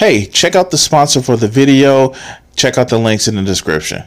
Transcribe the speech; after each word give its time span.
Hey, 0.00 0.24
check 0.24 0.56
out 0.56 0.70
the 0.70 0.78
sponsor 0.78 1.20
for 1.20 1.36
the 1.36 1.46
video. 1.46 2.14
Check 2.56 2.78
out 2.78 2.88
the 2.88 2.96
links 2.96 3.28
in 3.28 3.34
the 3.34 3.42
description. 3.42 4.02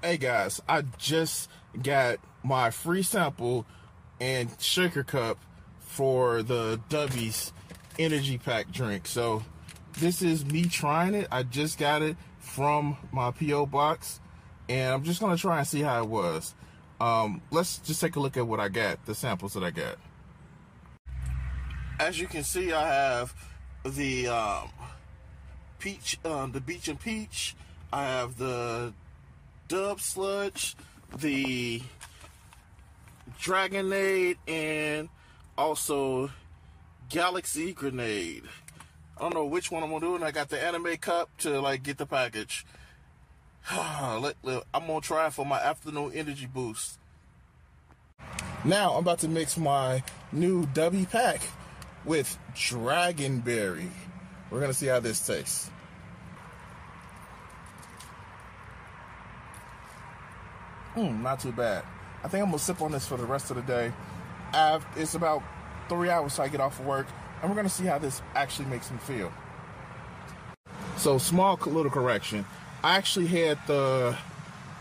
Hey 0.00 0.16
guys, 0.16 0.62
I 0.66 0.84
just 0.96 1.50
got 1.82 2.16
my 2.42 2.70
free 2.70 3.02
sample 3.02 3.66
and 4.18 4.48
shaker 4.58 5.04
cup 5.04 5.36
for 5.78 6.42
the 6.42 6.80
Dubby's 6.88 7.52
energy 7.98 8.38
pack 8.38 8.72
drink. 8.72 9.06
So 9.06 9.42
this 9.98 10.22
is 10.22 10.46
me 10.46 10.64
trying 10.64 11.12
it. 11.16 11.28
I 11.30 11.42
just 11.42 11.78
got 11.78 12.00
it 12.00 12.16
from 12.38 12.96
my 13.12 13.30
PO 13.30 13.66
box 13.66 14.20
and 14.70 14.94
I'm 14.94 15.02
just 15.02 15.20
gonna 15.20 15.36
try 15.36 15.58
and 15.58 15.66
see 15.66 15.82
how 15.82 16.02
it 16.02 16.08
was. 16.08 16.54
Um, 16.98 17.42
let's 17.50 17.76
just 17.76 18.00
take 18.00 18.16
a 18.16 18.20
look 18.20 18.38
at 18.38 18.46
what 18.46 18.58
I 18.58 18.70
got, 18.70 19.04
the 19.04 19.14
samples 19.14 19.52
that 19.52 19.64
I 19.64 19.70
got. 19.70 19.98
As 22.00 22.18
you 22.18 22.26
can 22.26 22.42
see, 22.42 22.72
I 22.72 22.88
have 22.88 23.34
the 23.84 24.28
um, 24.28 24.68
peach, 25.78 26.18
um, 26.24 26.52
the 26.52 26.60
beach 26.60 26.88
and 26.88 27.00
peach. 27.00 27.54
I 27.92 28.04
have 28.04 28.38
the 28.38 28.92
dub 29.68 30.00
sludge, 30.00 30.76
the 31.16 31.82
dragonade, 33.40 34.36
and 34.46 35.08
also 35.58 36.30
galaxy 37.08 37.72
grenade. 37.72 38.44
I 39.16 39.22
don't 39.22 39.34
know 39.34 39.44
which 39.44 39.70
one 39.70 39.82
I'm 39.82 39.90
gonna 39.90 40.00
do, 40.00 40.14
and 40.14 40.24
I 40.24 40.30
got 40.30 40.48
the 40.48 40.62
anime 40.62 40.96
cup 40.96 41.36
to 41.38 41.60
like 41.60 41.82
get 41.82 41.98
the 41.98 42.06
package. 42.06 42.64
I'm 43.70 44.32
gonna 44.72 45.00
try 45.00 45.30
for 45.30 45.44
my 45.44 45.60
afternoon 45.60 46.12
energy 46.14 46.46
boost. 46.46 46.98
Now 48.64 48.92
I'm 48.92 49.00
about 49.00 49.18
to 49.20 49.28
mix 49.28 49.56
my 49.58 50.02
new 50.30 50.66
W 50.66 51.04
pack 51.06 51.42
with 52.04 52.38
Dragonberry. 52.54 53.90
We're 54.50 54.60
gonna 54.60 54.74
see 54.74 54.86
how 54.86 55.00
this 55.00 55.24
tastes. 55.26 55.70
Mmm, 60.94 61.22
not 61.22 61.40
too 61.40 61.52
bad. 61.52 61.84
I 62.22 62.28
think 62.28 62.42
I'm 62.42 62.50
gonna 62.50 62.58
sip 62.58 62.82
on 62.82 62.92
this 62.92 63.06
for 63.06 63.16
the 63.16 63.24
rest 63.24 63.50
of 63.50 63.56
the 63.56 63.62
day. 63.62 63.92
I've, 64.52 64.84
it's 64.96 65.14
about 65.14 65.42
three 65.88 66.10
hours 66.10 66.34
till 66.34 66.44
I 66.44 66.48
get 66.48 66.60
off 66.60 66.78
of 66.78 66.86
work, 66.86 67.06
and 67.40 67.50
we're 67.50 67.56
gonna 67.56 67.68
see 67.68 67.84
how 67.86 67.98
this 67.98 68.20
actually 68.34 68.66
makes 68.66 68.90
me 68.90 68.98
feel. 68.98 69.32
So, 70.96 71.18
small 71.18 71.58
little 71.66 71.90
correction. 71.90 72.44
I 72.84 72.96
actually 72.96 73.26
had 73.26 73.58
the 73.66 74.16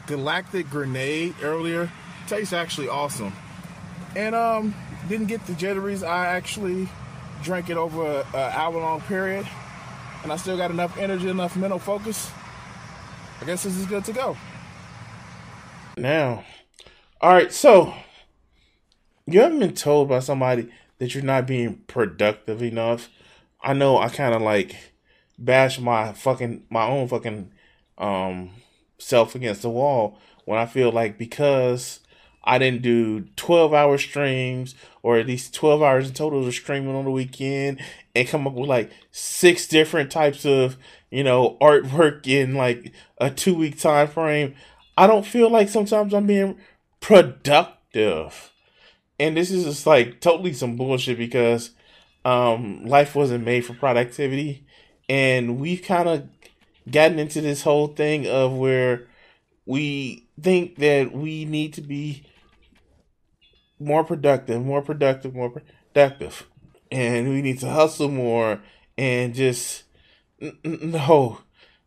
Galactic 0.08 0.70
Grenade 0.70 1.36
earlier. 1.42 1.90
Tastes 2.28 2.54
actually 2.54 2.90
awesome. 2.90 3.34
And 4.16 4.36
um, 4.36 4.76
didn't 5.08 5.28
get 5.28 5.46
the 5.48 5.54
jitteries. 5.54 6.04
I 6.04 6.28
actually 6.28 6.90
drank 7.44 7.70
it 7.70 7.78
over 7.78 8.22
an 8.22 8.26
hour 8.36 8.80
long 8.80 9.02
period, 9.02 9.48
and 10.24 10.32
I 10.32 10.36
still 10.36 10.58
got 10.58 10.72
enough 10.72 10.98
energy, 10.98 11.30
enough 11.30 11.56
mental 11.56 11.80
focus. 11.80 12.32
I 13.42 13.46
guess 13.46 13.64
this 13.64 13.76
is 13.78 13.86
good 13.86 14.06
to 14.06 14.14
go. 14.14 14.38
Now, 15.98 16.44
all 17.20 17.34
right, 17.34 17.52
so 17.52 17.94
you 19.26 19.42
haven't 19.42 19.60
been 19.60 19.74
told 19.74 20.10
by 20.10 20.20
somebody 20.20 20.70
that 21.00 21.16
you're 21.16 21.24
not 21.24 21.48
being 21.48 21.78
productive 21.88 22.62
enough. 22.62 23.10
I 23.62 23.74
know 23.74 23.98
I 23.98 24.10
kind 24.10 24.36
of 24.36 24.42
like 24.42 24.76
bash 25.38 25.80
my 25.80 26.14
fucking 26.14 26.64
my 26.70 26.86
own 26.86 27.08
fucking 27.08 27.52
um 27.98 28.52
self 29.00 29.34
against 29.34 29.64
the 29.64 29.70
wall 29.70 30.20
when 30.46 30.60
I 30.60 30.68
feel 30.68 30.92
like 30.92 31.18
because 31.18 32.01
I 32.44 32.58
didn't 32.58 32.82
do 32.82 33.22
12 33.36 33.74
hour 33.74 33.98
streams 33.98 34.76
or 35.04 35.18
at 35.18 35.28
least 35.28 35.54
12 35.54 35.82
hours 35.82 36.08
in 36.08 36.14
total 36.14 36.46
of 36.46 36.54
streaming 36.54 36.96
on 36.96 37.06
the 37.06 37.12
weekend 37.12 37.82
and 38.16 38.28
come 38.28 38.48
up 38.48 38.54
with 38.54 38.70
like 38.70 38.92
six 39.12 39.68
different 39.68 40.12
types 40.12 40.46
of, 40.46 40.78
you 41.10 41.24
know, 41.24 41.58
artwork 41.62 42.28
in 42.28 42.56
like 42.56 42.92
a 43.20 43.30
two 43.30 43.56
week 43.56 43.80
time 43.80 44.08
frame. 44.08 44.56
I 44.98 45.08
don't 45.08 45.26
feel 45.26 45.50
like 45.50 45.70
sometimes 45.70 46.14
I'm 46.14 46.28
being 46.28 46.58
productive. 47.00 48.52
And 49.20 49.38
this 49.38 49.52
is 49.52 49.66
just 49.66 49.86
like 49.86 50.20
totally 50.20 50.54
some 50.54 50.78
bullshit 50.78 51.18
because 51.18 51.72
um 52.24 52.86
life 52.86 53.16
wasn't 53.16 53.44
made 53.44 53.66
for 53.66 53.74
productivity 53.74 54.64
and 55.10 55.60
we've 55.60 55.82
kind 55.82 56.08
of 56.08 56.28
gotten 56.90 57.20
into 57.20 57.42
this 57.42 57.64
whole 57.64 57.88
thing 57.88 58.28
of 58.28 58.54
where 58.54 59.08
we 59.66 60.28
think 60.42 60.78
that 60.78 61.12
we 61.12 61.46
need 61.46 61.74
to 61.74 61.82
be 61.82 62.24
more 63.82 64.04
productive, 64.04 64.64
more 64.64 64.82
productive, 64.82 65.34
more 65.34 65.50
productive. 65.50 66.48
And 66.92 67.30
we 67.30 67.42
need 67.42 67.60
to 67.60 67.70
hustle 67.70 68.10
more 68.10 68.62
and 68.98 69.34
just 69.34 69.84
no. 70.64 71.40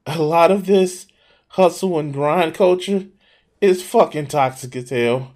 A 0.07 0.21
lot 0.21 0.51
of 0.51 0.67
this 0.67 1.07
hustle 1.49 1.99
and 1.99 2.13
grind 2.13 2.55
culture 2.55 3.07
is 3.61 3.83
fucking 3.83 4.27
toxic 4.27 4.77
as 4.77 4.91
hell. 4.91 5.35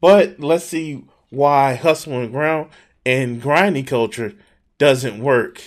But 0.00 0.40
let's 0.40 0.64
see 0.64 1.04
why 1.30 1.74
hustle 1.74 2.20
and 2.20 2.32
grind 2.32 2.68
and 3.06 3.40
grinding 3.40 3.84
culture 3.84 4.34
doesn't 4.78 5.18
work. 5.18 5.62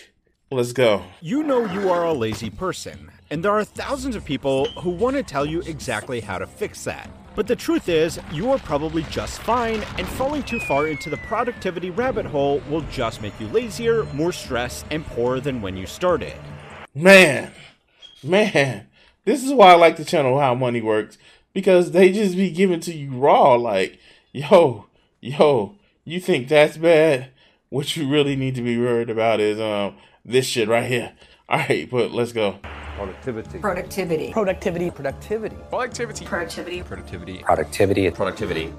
Let's 0.52 0.74
go. 0.74 1.04
You 1.22 1.44
know 1.44 1.66
you 1.66 1.90
are 1.90 2.06
a 2.06 2.14
lazy 2.14 2.50
person, 2.50 3.12
and 3.30 3.44
there 3.44 3.52
are 3.52 3.66
thousands 3.66 4.16
of 4.16 4.24
people 4.24 4.66
who 4.82 4.92
want 4.92 5.16
to 5.18 5.24
tell 5.24 5.46
you 5.46 5.62
exactly 5.62 6.22
how 6.22 6.38
to 6.38 6.48
fix 6.48 6.84
that. 6.86 7.10
But 7.38 7.46
the 7.46 7.56
truth 7.56 7.88
is, 7.88 8.20
you 8.32 8.50
are 8.52 8.58
probably 8.58 9.04
just 9.12 9.40
fine, 9.44 9.84
and 10.00 10.08
falling 10.08 10.42
too 10.42 10.60
far 10.60 10.88
into 10.88 11.12
the 11.12 11.18
productivity 11.18 11.92
rabbit 11.92 12.26
hole 12.26 12.64
will 12.68 12.82
just 12.90 13.22
make 13.22 13.40
you 13.40 13.48
lazier, 13.50 14.06
more 14.06 14.32
stressed, 14.32 14.88
and 14.90 15.06
poorer 15.06 15.40
than 15.40 15.62
when 15.62 15.78
you 15.78 15.86
started. 15.86 16.34
Man, 16.96 17.52
man, 18.24 18.88
this 19.24 19.44
is 19.44 19.54
why 19.54 19.74
I 19.74 19.76
like 19.76 19.98
the 19.98 20.04
channel 20.04 20.40
How 20.40 20.56
Money 20.56 20.82
Works 20.82 21.20
because 21.54 21.92
they 21.92 22.12
just 22.12 22.36
be 22.36 22.50
giving 22.50 22.80
to 22.80 22.92
you 22.92 23.12
raw. 23.12 23.54
Like, 23.54 24.00
yo, 24.32 24.88
yo, 25.22 25.76
you 26.06 26.20
think 26.20 26.48
that's 26.48 26.78
bad? 26.78 27.30
What 27.70 27.96
you 27.96 28.10
really 28.10 28.36
need 28.36 28.56
to 28.56 28.64
be 28.64 28.80
worried 28.80 29.12
about 29.12 29.40
is 29.40 29.60
um 29.60 29.96
this 30.26 30.48
shit 30.48 30.68
right 30.68 30.90
here. 30.90 31.14
All 31.48 31.60
right, 31.60 31.88
but 31.88 32.10
let's 32.10 32.34
go. 32.34 32.58
Productivity. 32.98 33.60
Productivity. 33.60 34.32
Productivity. 34.32 34.90
Productivity. 34.90 35.56
Productivity. 35.70 36.26
Productivity. 36.26 36.82
Productivity. 36.82 37.44
Productivity. 37.44 38.10
Productivity. 38.10 38.74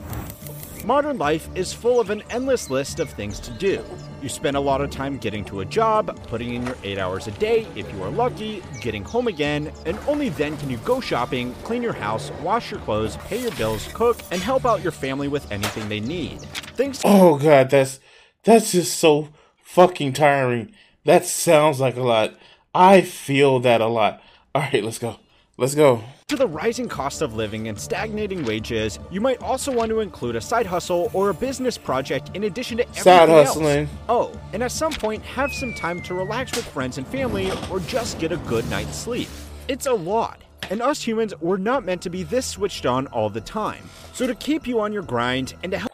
Modern 0.84 1.18
life 1.18 1.48
is 1.54 1.72
full 1.72 2.00
of 2.00 2.10
an 2.10 2.24
endless 2.30 2.68
list 2.68 2.98
of 2.98 3.10
things 3.10 3.38
to 3.40 3.52
do. 3.52 3.84
You 4.20 4.28
spend 4.28 4.56
a 4.56 4.60
lot 4.60 4.80
of 4.80 4.90
time 4.90 5.18
getting 5.18 5.44
to 5.44 5.60
a 5.60 5.64
job, 5.64 6.20
putting 6.24 6.54
in 6.54 6.66
your 6.66 6.76
eight 6.82 6.98
hours 6.98 7.28
a 7.28 7.30
day, 7.32 7.66
if 7.76 7.92
you 7.92 8.02
are 8.02 8.10
lucky, 8.10 8.60
getting 8.80 9.04
home 9.04 9.28
again, 9.28 9.70
and 9.86 9.96
only 10.08 10.30
then 10.30 10.56
can 10.56 10.68
you 10.68 10.78
go 10.78 11.00
shopping, 11.00 11.54
clean 11.62 11.82
your 11.82 11.92
house, 11.92 12.32
wash 12.42 12.72
your 12.72 12.80
clothes, 12.80 13.16
pay 13.18 13.40
your 13.40 13.52
bills, 13.52 13.88
cook, 13.92 14.18
and 14.32 14.40
help 14.40 14.66
out 14.66 14.82
your 14.82 14.92
family 14.92 15.28
with 15.28 15.48
anything 15.52 15.88
they 15.88 16.00
need. 16.00 16.40
Things. 16.76 17.02
Oh 17.04 17.38
god, 17.38 17.70
that's 17.70 18.00
that's 18.42 18.72
just 18.72 18.98
so 18.98 19.28
fucking 19.62 20.14
tiring. 20.14 20.72
That 21.04 21.24
sounds 21.24 21.78
like 21.78 21.96
a 21.96 22.02
lot. 22.02 22.34
I 22.78 23.00
feel 23.00 23.58
that 23.60 23.80
a 23.80 23.88
lot. 23.88 24.22
All 24.54 24.62
right, 24.62 24.84
let's 24.84 25.00
go. 25.00 25.16
Let's 25.56 25.74
go. 25.74 26.04
To 26.28 26.36
the 26.36 26.46
rising 26.46 26.88
cost 26.88 27.22
of 27.22 27.34
living 27.34 27.66
and 27.66 27.76
stagnating 27.76 28.44
wages, 28.44 29.00
you 29.10 29.20
might 29.20 29.42
also 29.42 29.72
want 29.72 29.88
to 29.88 29.98
include 29.98 30.36
a 30.36 30.40
side 30.40 30.64
hustle 30.64 31.10
or 31.12 31.30
a 31.30 31.34
business 31.34 31.76
project 31.76 32.30
in 32.34 32.44
addition 32.44 32.76
to 32.76 32.84
everything 32.84 33.02
Side 33.02 33.28
else. 33.30 33.90
Oh, 34.08 34.40
and 34.52 34.62
at 34.62 34.70
some 34.70 34.92
point, 34.92 35.24
have 35.24 35.52
some 35.52 35.74
time 35.74 36.00
to 36.02 36.14
relax 36.14 36.54
with 36.54 36.64
friends 36.66 36.98
and 36.98 37.06
family 37.08 37.50
or 37.68 37.80
just 37.80 38.20
get 38.20 38.30
a 38.30 38.36
good 38.36 38.70
night's 38.70 38.96
sleep. 38.96 39.28
It's 39.66 39.86
a 39.86 39.92
lot. 39.92 40.40
And 40.70 40.80
us 40.80 41.02
humans 41.02 41.34
were 41.40 41.58
not 41.58 41.84
meant 41.84 42.02
to 42.02 42.10
be 42.10 42.22
this 42.22 42.46
switched 42.46 42.86
on 42.86 43.08
all 43.08 43.28
the 43.28 43.40
time. 43.40 43.90
So 44.12 44.28
to 44.28 44.36
keep 44.36 44.68
you 44.68 44.78
on 44.78 44.92
your 44.92 45.02
grind 45.02 45.54
and 45.64 45.72
to 45.72 45.78
help 45.78 45.92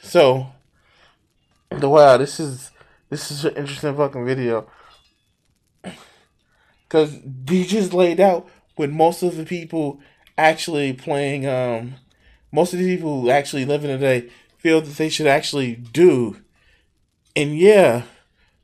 So, 0.00 0.52
the 1.70 1.88
wow, 1.88 2.16
this 2.16 2.38
is 2.38 2.70
this 3.10 3.32
is 3.32 3.44
an 3.44 3.56
interesting 3.56 3.96
fucking 3.96 4.24
video. 4.24 4.68
Cause 6.92 7.20
he 7.48 7.64
just 7.64 7.94
laid 7.94 8.20
out 8.20 8.46
what 8.76 8.90
most 8.90 9.22
of 9.22 9.38
the 9.38 9.46
people 9.46 9.98
actually 10.36 10.92
playing, 10.92 11.46
um, 11.46 11.94
most 12.52 12.74
of 12.74 12.80
the 12.80 12.84
people 12.84 13.22
who 13.22 13.30
actually 13.30 13.64
living 13.64 13.88
today 13.88 14.28
feel 14.58 14.82
that 14.82 14.98
they 14.98 15.08
should 15.08 15.26
actually 15.26 15.74
do. 15.74 16.36
And 17.34 17.56
yeah, 17.56 18.02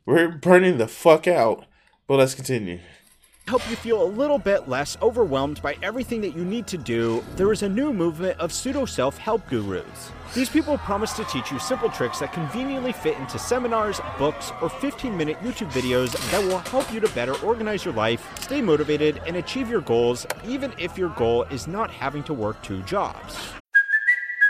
we're 0.05 0.27
burning 0.27 0.77
the 0.77 0.87
fuck 0.87 1.27
out. 1.27 1.65
But 2.05 2.17
let's 2.17 2.35
continue. 2.35 2.81
Help 3.49 3.67
you 3.67 3.75
feel 3.75 4.03
a 4.03 4.05
little 4.05 4.37
bit 4.37 4.69
less 4.69 4.95
overwhelmed 5.01 5.59
by 5.63 5.75
everything 5.81 6.21
that 6.21 6.35
you 6.35 6.45
need 6.45 6.67
to 6.67 6.77
do, 6.77 7.23
there 7.35 7.51
is 7.51 7.63
a 7.63 7.67
new 7.67 7.91
movement 7.91 8.39
of 8.39 8.53
pseudo 8.53 8.85
self 8.85 9.17
help 9.17 9.41
gurus. 9.49 10.11
These 10.35 10.49
people 10.49 10.77
promise 10.77 11.13
to 11.13 11.23
teach 11.23 11.51
you 11.51 11.57
simple 11.57 11.89
tricks 11.89 12.19
that 12.19 12.31
conveniently 12.31 12.91
fit 12.91 13.17
into 13.17 13.39
seminars, 13.39 13.99
books, 14.19 14.51
or 14.61 14.69
15 14.69 15.17
minute 15.17 15.39
YouTube 15.39 15.71
videos 15.71 16.11
that 16.29 16.43
will 16.43 16.59
help 16.59 16.93
you 16.93 16.99
to 16.99 17.09
better 17.15 17.33
organize 17.43 17.83
your 17.83 17.95
life, 17.95 18.23
stay 18.39 18.61
motivated, 18.61 19.19
and 19.25 19.37
achieve 19.37 19.67
your 19.67 19.81
goals, 19.81 20.27
even 20.45 20.71
if 20.77 20.95
your 20.95 21.09
goal 21.09 21.41
is 21.45 21.65
not 21.65 21.89
having 21.89 22.21
to 22.25 22.35
work 22.35 22.61
two 22.61 22.83
jobs. 22.83 23.58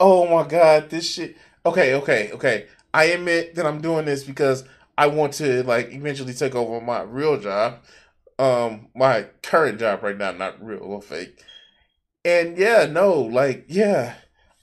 Oh 0.00 0.26
my 0.26 0.48
god, 0.48 0.88
this 0.88 1.12
shit. 1.12 1.36
Okay, 1.64 1.94
okay, 1.94 2.30
okay. 2.32 2.66
I 2.92 3.04
admit 3.04 3.54
that 3.54 3.66
I'm 3.66 3.82
doing 3.82 4.06
this 4.06 4.24
because 4.24 4.64
I 4.96 5.06
want 5.08 5.34
to 5.34 5.62
like 5.64 5.92
eventually 5.92 6.32
take 6.32 6.54
over 6.54 6.80
my 6.80 7.02
real 7.02 7.38
job, 7.38 7.80
um, 8.38 8.88
my 8.94 9.26
current 9.42 9.78
job 9.78 10.02
right 10.02 10.16
now, 10.16 10.32
not 10.32 10.64
real 10.64 10.80
or 10.80 11.02
fake. 11.02 11.44
And 12.24 12.56
yeah, 12.56 12.86
no, 12.86 13.20
like 13.20 13.66
yeah, 13.68 14.14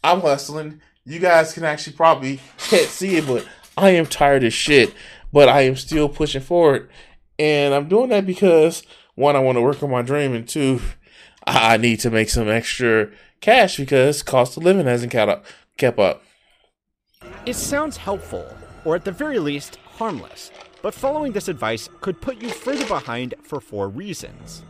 I'm 0.03 0.21
hustling. 0.21 0.81
You 1.05 1.19
guys 1.19 1.53
can 1.53 1.63
actually 1.63 1.95
probably 1.95 2.41
can't 2.57 2.89
see 2.89 3.17
it, 3.17 3.27
but 3.27 3.47
I 3.77 3.91
am 3.91 4.07
tired 4.07 4.43
as 4.43 4.53
shit. 4.53 4.93
But 5.31 5.49
I 5.49 5.61
am 5.61 5.75
still 5.75 6.09
pushing 6.09 6.41
forward, 6.41 6.89
and 7.37 7.73
I'm 7.73 7.87
doing 7.87 8.09
that 8.09 8.25
because 8.25 8.83
one, 9.15 9.35
I 9.35 9.39
want 9.39 9.57
to 9.57 9.61
work 9.61 9.81
on 9.83 9.91
my 9.91 10.01
dream, 10.01 10.33
and 10.33 10.47
two, 10.47 10.81
I 11.45 11.77
need 11.77 11.99
to 12.01 12.09
make 12.09 12.29
some 12.29 12.49
extra 12.49 13.09
cash 13.41 13.77
because 13.77 14.23
cost 14.23 14.57
of 14.57 14.63
living 14.63 14.85
hasn't 14.85 15.11
kept 15.11 15.29
up. 15.29 15.45
Kept 15.77 15.99
up. 15.99 16.23
It 17.45 17.55
sounds 17.55 17.97
helpful, 17.97 18.45
or 18.85 18.95
at 18.95 19.05
the 19.05 19.11
very 19.11 19.39
least, 19.39 19.77
harmless, 19.97 20.51
but 20.81 20.93
following 20.93 21.31
this 21.31 21.47
advice 21.47 21.89
could 22.01 22.21
put 22.21 22.41
you 22.41 22.49
further 22.49 22.85
behind 22.85 23.35
for 23.43 23.59
four 23.59 23.89
reasons. 23.89 24.63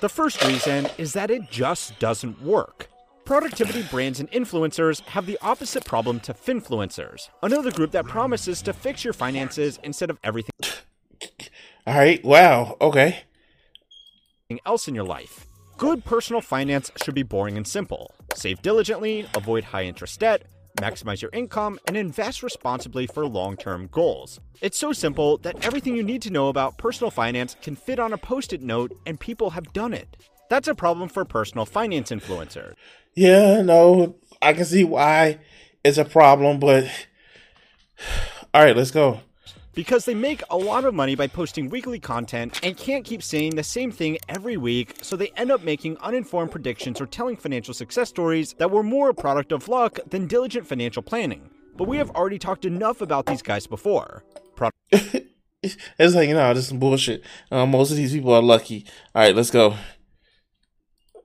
The 0.00 0.08
first 0.08 0.44
reason 0.44 0.88
is 0.98 1.12
that 1.12 1.30
it 1.30 1.50
just 1.50 1.98
doesn't 1.98 2.40
work. 2.42 2.88
Productivity 3.24 3.82
brands 3.82 4.18
and 4.18 4.30
influencers 4.32 5.00
have 5.02 5.26
the 5.26 5.38
opposite 5.42 5.84
problem 5.84 6.20
to 6.20 6.34
finfluencers, 6.34 7.28
another 7.42 7.70
group 7.70 7.90
that 7.92 8.06
promises 8.06 8.62
to 8.62 8.72
fix 8.72 9.04
your 9.04 9.12
finances 9.12 9.78
instead 9.84 10.10
of 10.10 10.18
everything 10.24 10.50
All 11.86 11.94
right. 11.94 12.24
Wow. 12.24 12.76
Okay. 12.80 13.22
else 14.66 14.88
in 14.88 14.94
your 14.94 15.04
life. 15.04 15.46
Good 15.80 16.04
personal 16.04 16.42
finance 16.42 16.92
should 17.02 17.14
be 17.14 17.22
boring 17.22 17.56
and 17.56 17.66
simple. 17.66 18.14
Save 18.34 18.60
diligently, 18.60 19.26
avoid 19.34 19.64
high 19.64 19.84
interest 19.84 20.20
debt, 20.20 20.42
maximize 20.76 21.22
your 21.22 21.30
income, 21.32 21.78
and 21.86 21.96
invest 21.96 22.42
responsibly 22.42 23.06
for 23.06 23.26
long 23.26 23.56
term 23.56 23.88
goals. 23.90 24.40
It's 24.60 24.76
so 24.76 24.92
simple 24.92 25.38
that 25.38 25.64
everything 25.64 25.96
you 25.96 26.02
need 26.02 26.20
to 26.20 26.30
know 26.30 26.48
about 26.48 26.76
personal 26.76 27.10
finance 27.10 27.56
can 27.62 27.76
fit 27.76 27.98
on 27.98 28.12
a 28.12 28.18
post 28.18 28.52
it 28.52 28.60
note, 28.60 28.92
and 29.06 29.18
people 29.18 29.48
have 29.48 29.72
done 29.72 29.94
it. 29.94 30.18
That's 30.50 30.68
a 30.68 30.74
problem 30.74 31.08
for 31.08 31.24
personal 31.24 31.64
finance 31.64 32.10
influencers. 32.10 32.74
Yeah. 33.14 33.62
No. 33.62 34.16
I 34.42 34.52
can 34.52 34.66
see 34.66 34.84
why 34.84 35.38
it's 35.82 35.96
a 35.96 36.04
problem, 36.04 36.60
but 36.60 36.90
all 38.52 38.62
right. 38.62 38.76
Let's 38.76 38.90
go. 38.90 39.22
Because 39.74 40.04
they 40.04 40.14
make 40.14 40.42
a 40.50 40.56
lot 40.56 40.84
of 40.84 40.94
money 40.94 41.14
by 41.14 41.26
posting 41.26 41.68
weekly 41.68 41.98
content 41.98 42.60
and 42.62 42.76
can't 42.76 43.04
keep 43.04 43.22
saying 43.22 43.56
the 43.56 43.62
same 43.62 43.90
thing 43.90 44.18
every 44.28 44.56
week, 44.56 44.96
so 45.02 45.16
they 45.16 45.32
end 45.36 45.50
up 45.50 45.62
making 45.62 45.96
uninformed 45.98 46.50
predictions 46.50 47.00
or 47.00 47.06
telling 47.06 47.36
financial 47.36 47.74
success 47.74 48.08
stories 48.08 48.54
that 48.54 48.70
were 48.70 48.82
more 48.82 49.10
a 49.10 49.14
product 49.14 49.52
of 49.52 49.68
luck 49.68 49.98
than 50.08 50.26
diligent 50.26 50.66
financial 50.66 51.02
planning. 51.02 51.50
But 51.76 51.88
we 51.88 51.96
have 51.96 52.10
already 52.10 52.38
talked 52.38 52.64
enough 52.64 53.00
about 53.00 53.26
these 53.26 53.42
guys 53.42 53.66
before. 53.66 54.24
Pro- 54.56 54.70
It's 55.62 56.14
like 56.14 56.28
you 56.28 56.34
know, 56.34 56.54
this 56.54 56.64
is 56.64 56.68
some 56.68 56.78
bullshit. 56.78 57.22
Uh, 57.50 57.66
most 57.66 57.90
of 57.90 57.98
these 57.98 58.12
people 58.12 58.32
are 58.32 58.40
lucky. 58.40 58.86
All 59.14 59.22
right. 59.22 59.36
Let's 59.36 59.50
go. 59.50 59.76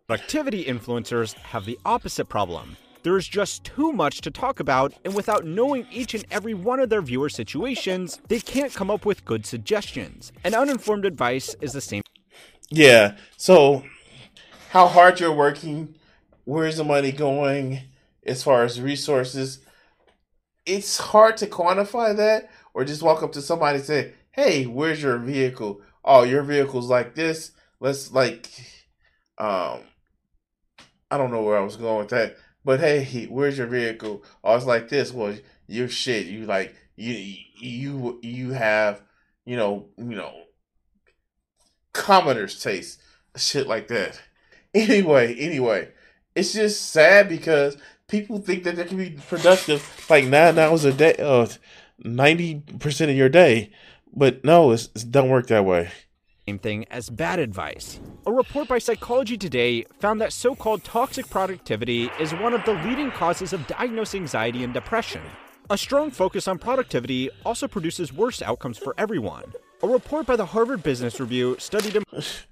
Productivity 0.08 0.66
influencers 0.66 1.34
have 1.36 1.66
the 1.66 1.80
opposite 1.86 2.26
problem. 2.26 2.78
There 3.06 3.18
is 3.18 3.28
just 3.28 3.64
too 3.64 3.92
much 3.92 4.22
to 4.22 4.32
talk 4.32 4.60
about, 4.60 4.96
and 5.06 5.14
without 5.14 5.46
knowing 5.46 5.86
each 5.92 6.16
and 6.16 6.26
every 6.32 6.56
one 6.56 6.80
of 6.80 6.90
their 6.90 7.04
viewer 7.04 7.30
situations, 7.30 8.20
they 8.30 8.40
can't 8.40 8.74
come 8.74 8.90
up 8.90 9.06
with 9.06 9.24
good 9.24 9.46
suggestions. 9.46 10.32
And 10.44 10.56
uninformed 10.56 11.06
advice 11.06 11.56
is 11.62 11.74
the 11.74 11.82
same 11.82 12.02
Yeah. 12.72 13.16
So, 13.38 13.84
how 14.72 14.88
hard 14.88 15.20
you're 15.20 15.32
working? 15.32 15.94
Where's 16.46 16.78
the 16.78 16.84
money 16.84 17.12
going? 17.12 17.82
As 18.26 18.42
far 18.42 18.64
as 18.64 18.82
resources, 18.82 19.60
it's 20.66 20.98
hard 20.98 21.38
to 21.38 21.46
quantify 21.46 22.18
that, 22.18 22.50
or 22.74 22.86
just 22.86 23.04
walk 23.04 23.22
up 23.22 23.34
to 23.34 23.42
somebody 23.44 23.78
and 23.78 23.86
say, 23.86 24.14
"Hey, 24.32 24.66
where's 24.66 25.04
your 25.04 25.20
vehicle? 25.20 25.80
Oh, 26.04 26.24
your 26.24 26.42
vehicle's 26.42 26.90
like 26.90 27.14
this. 27.14 27.52
Let's 27.80 28.12
like, 28.12 28.50
um, 29.38 29.82
I 31.12 31.20
don't 31.20 31.30
know 31.30 31.44
where 31.44 31.60
I 31.60 31.64
was 31.64 31.76
going 31.76 32.00
with 32.00 32.10
that, 32.10 32.38
but 32.66 32.80
hey, 32.80 33.26
where's 33.28 33.58
your 33.60 33.68
vehicle? 33.68 34.24
Oh, 34.44 34.56
it's 34.56 34.66
like 34.66 34.90
this. 34.90 35.14
Well, 35.14 35.36
you're 35.68 35.88
shit. 35.88 36.26
You 36.26 36.46
like 36.46 36.76
you 36.98 37.36
you 37.60 38.20
you 38.22 38.52
have 38.52 39.02
you 39.46 39.56
know 39.56 39.86
you 39.98 40.16
know 40.16 40.34
commoner's 41.94 42.62
taste, 42.62 43.02
shit 43.38 43.68
like 43.68 43.88
that. 43.88 44.22
Anyway, 44.76 45.34
anyway, 45.36 45.88
it's 46.36 46.52
just 46.52 46.90
sad 46.90 47.30
because 47.30 47.78
people 48.10 48.40
think 48.40 48.66
that 48.66 48.76
they 48.76 48.84
can 48.84 48.98
be 48.98 49.12
productive 49.30 50.06
like 50.10 50.26
nine 50.26 50.60
hours 50.60 50.84
a 50.84 50.92
day, 50.92 51.16
uh, 51.18 51.48
ninety 52.00 52.62
percent 52.78 53.10
of 53.10 53.16
your 53.16 53.30
day, 53.30 53.72
but 54.14 54.44
no, 54.44 54.74
it 54.74 54.86
don't 55.10 55.30
work 55.30 55.48
that 55.48 55.64
way. 55.64 55.90
Same 56.48 56.60
thing 56.60 56.86
as 56.92 57.10
bad 57.10 57.40
advice. 57.40 58.00
A 58.28 58.32
report 58.32 58.68
by 58.68 58.78
Psychology 58.78 59.36
Today 59.36 59.86
found 60.00 60.22
that 60.22 60.32
so 60.32 60.54
called 60.54 60.84
toxic 60.84 61.28
productivity 61.30 62.12
is 62.20 62.34
one 62.34 62.54
of 62.54 62.64
the 62.66 62.74
leading 62.86 63.10
causes 63.10 63.52
of 63.52 63.66
diagnosed 63.66 64.14
anxiety 64.14 64.64
and 64.64 64.74
depression. 64.74 65.22
A 65.72 65.78
strong 65.78 66.12
focus 66.12 66.48
on 66.48 66.60
productivity 66.60 67.32
also 67.44 67.68
produces 67.68 68.14
worse 68.14 68.44
outcomes 68.44 68.78
for 68.78 68.94
everyone. 68.98 69.54
A 69.82 69.88
report 69.88 70.28
by 70.28 70.36
the 70.36 70.46
Harvard 70.46 70.84
Business 70.84 71.20
Review 71.20 71.56
studied 71.58 72.04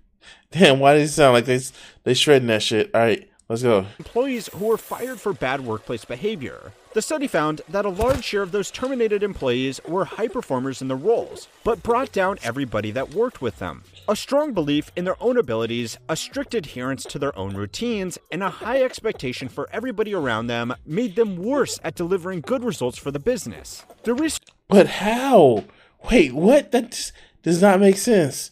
Damn, 0.51 0.79
why 0.79 0.95
does 0.95 1.12
it 1.12 1.13
sound 1.13 1.33
like 1.33 1.45
they 1.45 1.59
they 2.03 2.15
shredding 2.15 2.47
that 2.47 2.63
shit? 2.63 2.89
All 2.95 3.01
right, 3.01 3.29
let's 3.47 3.62
go. 3.62 3.85
employees 4.00 4.50
who 4.55 4.65
were 4.65 4.77
fired 4.77 5.19
for 5.19 5.33
bad 5.33 5.62
workplace 5.62 6.05
behavior. 6.05 6.71
The 6.93 7.01
study 7.01 7.25
found 7.25 7.62
that 7.67 7.85
a 7.85 7.89
large 7.89 8.23
share 8.23 8.43
of 8.43 8.51
those 8.51 8.69
terminated 8.69 9.23
employees 9.23 9.81
were 9.88 10.05
high 10.05 10.27
performers 10.27 10.79
in 10.79 10.89
their 10.89 10.97
roles, 10.97 11.47
but 11.63 11.81
brought 11.81 12.12
down 12.12 12.38
everybody 12.43 12.91
that 12.91 13.15
worked 13.15 13.41
with 13.41 13.57
them. 13.57 13.83
A 14.07 14.15
strong 14.15 14.53
belief 14.53 14.91
in 14.95 15.03
their 15.03 15.15
own 15.19 15.35
abilities, 15.38 15.97
a 16.07 16.15
strict 16.15 16.53
adherence 16.53 17.03
to 17.05 17.17
their 17.17 17.35
own 17.35 17.55
routines, 17.55 18.19
and 18.31 18.43
a 18.43 18.51
high 18.51 18.83
expectation 18.83 19.47
for 19.47 19.67
everybody 19.71 20.13
around 20.13 20.45
them 20.45 20.75
made 20.85 21.15
them 21.15 21.38
worse 21.38 21.79
at 21.83 21.95
delivering 21.95 22.41
good 22.41 22.63
results 22.63 23.00
for 23.00 23.09
the 23.09 23.17
business. 23.17 23.85
The 24.03 24.13
risk 24.13 24.43
But 24.67 24.85
how? 24.85 25.63
Wait, 26.12 26.31
what? 26.33 26.71
That 26.71 27.12
does 27.41 27.59
not 27.59 27.79
make 27.79 27.97
sense. 27.97 28.51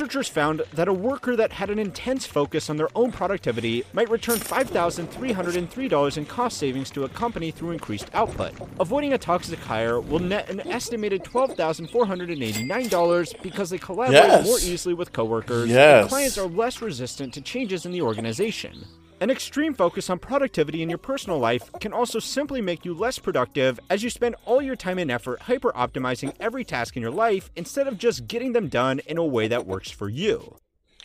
Researchers 0.00 0.28
found 0.28 0.62
that 0.74 0.86
a 0.86 0.92
worker 0.92 1.34
that 1.34 1.50
had 1.50 1.70
an 1.70 1.78
intense 1.80 2.24
focus 2.24 2.70
on 2.70 2.76
their 2.76 2.86
own 2.94 3.10
productivity 3.10 3.82
might 3.92 4.08
return 4.08 4.38
$5,303 4.38 6.16
in 6.16 6.24
cost 6.24 6.56
savings 6.56 6.88
to 6.90 7.02
a 7.02 7.08
company 7.08 7.50
through 7.50 7.72
increased 7.72 8.08
output. 8.14 8.52
Avoiding 8.78 9.14
a 9.14 9.18
toxic 9.18 9.58
hire 9.58 10.00
will 10.00 10.20
net 10.20 10.48
an 10.50 10.60
estimated 10.68 11.24
$12,489 11.24 13.42
because 13.42 13.70
they 13.70 13.78
collaborate 13.78 14.22
Yes. 14.22 14.46
more 14.46 14.60
easily 14.60 14.94
with 14.94 15.12
coworkers 15.12 15.68
Yes. 15.68 16.02
and 16.02 16.08
clients 16.08 16.38
are 16.38 16.46
less 16.46 16.80
resistant 16.80 17.34
to 17.34 17.40
changes 17.40 17.84
in 17.84 17.90
the 17.90 18.02
organization. 18.02 18.84
An 19.20 19.30
extreme 19.30 19.74
focus 19.74 20.10
on 20.10 20.20
productivity 20.20 20.80
in 20.80 20.88
your 20.88 20.98
personal 20.98 21.40
life 21.40 21.72
can 21.80 21.92
also 21.92 22.20
simply 22.20 22.60
make 22.60 22.84
you 22.84 22.94
less 22.94 23.18
productive 23.18 23.80
as 23.90 24.04
you 24.04 24.10
spend 24.10 24.36
all 24.44 24.62
your 24.62 24.76
time 24.76 24.96
and 24.96 25.10
effort 25.10 25.42
hyper 25.42 25.72
optimizing 25.72 26.32
every 26.38 26.64
task 26.64 26.94
in 26.94 27.02
your 27.02 27.10
life 27.10 27.50
instead 27.56 27.88
of 27.88 27.98
just 27.98 28.28
getting 28.28 28.52
them 28.52 28.68
done 28.68 29.00
in 29.06 29.18
a 29.18 29.24
way 29.24 29.48
that 29.48 29.66
works 29.66 29.90
for 29.90 30.08
you. 30.08 30.56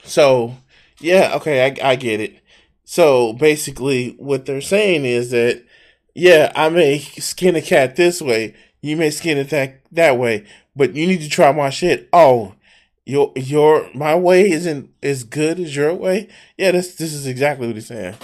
So, 0.04 0.58
yeah, 1.00 1.32
okay, 1.38 1.66
I, 1.66 1.92
I 1.92 1.96
get 1.96 2.20
it. 2.20 2.40
So 2.86 3.34
basically, 3.34 4.12
what 4.20 4.46
they're 4.46 4.62
saying 4.62 5.06
is 5.06 5.32
that, 5.32 5.64
yeah, 6.14 6.52
I 6.56 6.70
may 6.70 7.00
skin 7.00 7.56
a 7.56 7.64
cat 7.64 7.96
this 7.96 8.22
way, 8.22 8.54
you 8.82 8.96
may 8.96 9.10
skin 9.10 9.40
it 9.40 9.50
that 9.50 9.80
that 9.92 10.20
way, 10.20 10.46
but 10.76 10.94
you 10.94 11.08
need 11.08 11.22
to 11.22 11.30
try 11.30 11.52
my 11.52 11.72
shit. 11.72 12.10
Oh, 12.14 12.54
your 13.06 13.32
your 13.36 13.90
my 13.94 14.16
way 14.16 14.50
isn't 14.50 14.90
as 15.02 15.24
good 15.24 15.60
as 15.60 15.76
your 15.76 15.94
way. 15.94 16.30
Yeah, 16.58 16.72
this 16.72 16.96
this 16.96 17.14
is 17.14 17.28
exactly 17.28 17.68
what 17.68 17.76
he's 17.76 17.88
saying. 17.88 18.16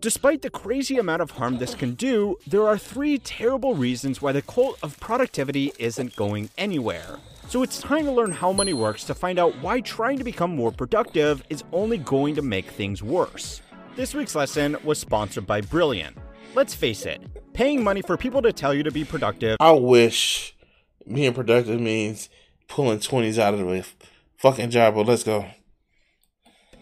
Despite 0.00 0.42
the 0.42 0.50
crazy 0.50 0.98
amount 0.98 1.22
of 1.22 1.32
harm 1.32 1.58
this 1.58 1.74
can 1.74 1.94
do, 1.94 2.36
there 2.46 2.66
are 2.66 2.78
three 2.78 3.18
terrible 3.18 3.74
reasons 3.74 4.22
why 4.22 4.32
the 4.32 4.42
cult 4.42 4.78
of 4.82 5.00
productivity 5.00 5.72
isn't 5.78 6.14
going 6.14 6.50
anywhere. 6.56 7.18
So 7.48 7.62
it's 7.62 7.80
time 7.80 8.04
to 8.04 8.12
learn 8.12 8.32
how 8.32 8.52
money 8.52 8.72
works 8.72 9.04
to 9.04 9.14
find 9.14 9.38
out 9.38 9.56
why 9.60 9.80
trying 9.80 10.18
to 10.18 10.24
become 10.24 10.54
more 10.54 10.70
productive 10.70 11.42
is 11.48 11.64
only 11.72 11.98
going 11.98 12.34
to 12.36 12.42
make 12.42 12.66
things 12.66 13.02
worse. 13.02 13.62
This 13.96 14.14
week's 14.14 14.34
lesson 14.34 14.76
was 14.84 14.98
sponsored 14.98 15.46
by 15.46 15.60
Brilliant. 15.60 16.16
Let's 16.54 16.74
face 16.74 17.06
it, 17.06 17.22
paying 17.52 17.82
money 17.82 18.02
for 18.02 18.16
people 18.16 18.42
to 18.42 18.52
tell 18.52 18.74
you 18.74 18.82
to 18.82 18.90
be 18.90 19.04
productive 19.04 19.56
I 19.60 19.72
wish 19.72 20.54
being 21.12 21.32
productive 21.34 21.80
means 21.80 22.28
pulling 22.68 23.00
twenties 23.00 23.38
out 23.38 23.54
of 23.54 23.60
the 23.60 23.84
fucking 24.36 24.70
job. 24.70 24.94
But 24.94 25.06
let's 25.06 25.24
go. 25.24 25.46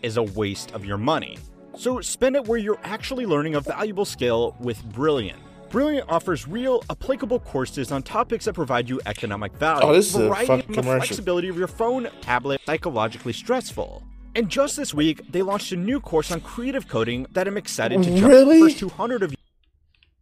is 0.03 0.17
a 0.17 0.23
waste 0.23 0.73
of 0.73 0.85
your 0.85 0.99
money. 0.99 1.38
So 1.76 2.00
spend 2.00 2.37
it 2.37 2.47
where 2.47 2.59
you're 2.59 2.79
actually 2.85 3.26
learning 3.26 3.55
a 3.57 3.61
valuable 3.61 4.05
skill 4.05 4.55
with 4.61 4.83
Brilliant. 4.93 5.41
Brilliant 5.71 6.09
offers 6.09 6.47
real, 6.47 6.85
applicable 6.88 7.41
courses 7.41 7.91
on 7.91 8.03
topics 8.05 8.45
that 8.45 8.53
provide 8.53 8.88
you 8.88 9.00
economic 9.07 9.53
value, 9.55 9.83
Oh, 9.85 9.93
this 9.93 10.09
is 10.11 10.14
a 10.14 10.29
variety, 10.29 10.47
fucking 10.47 10.67
and 10.67 10.75
the 10.76 10.81
commercial. 10.83 11.07
flexibility 11.07 11.49
of 11.49 11.59
your 11.59 11.67
phone, 11.67 12.09
tablet, 12.21 12.61
psychologically 12.64 13.33
stressful. 13.33 14.05
And 14.37 14.49
just 14.49 14.76
this 14.76 14.95
week, 14.95 15.21
they 15.33 15.43
launched 15.43 15.73
a 15.73 15.76
new 15.76 15.99
course 16.00 16.31
on 16.31 16.41
creative 16.43 16.87
coding 16.87 17.26
that 17.33 17.49
I'm 17.49 17.57
excited 17.57 18.03
to 18.05 18.11
jump 18.17 18.31
Really? 18.31 18.59
the 18.61 18.67
first 18.67 18.79
200 18.79 19.23
of 19.25 19.33
you. 19.33 19.37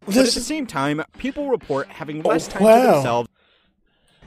But 0.07 0.17
at 0.17 0.25
the 0.25 0.41
same 0.41 0.65
time, 0.65 1.03
people 1.19 1.49
report 1.49 1.87
having 1.87 2.23
less 2.23 2.47
oh, 2.47 2.51
time 2.51 2.59
to 2.59 2.65
wow. 2.65 2.93
themselves. 2.95 3.29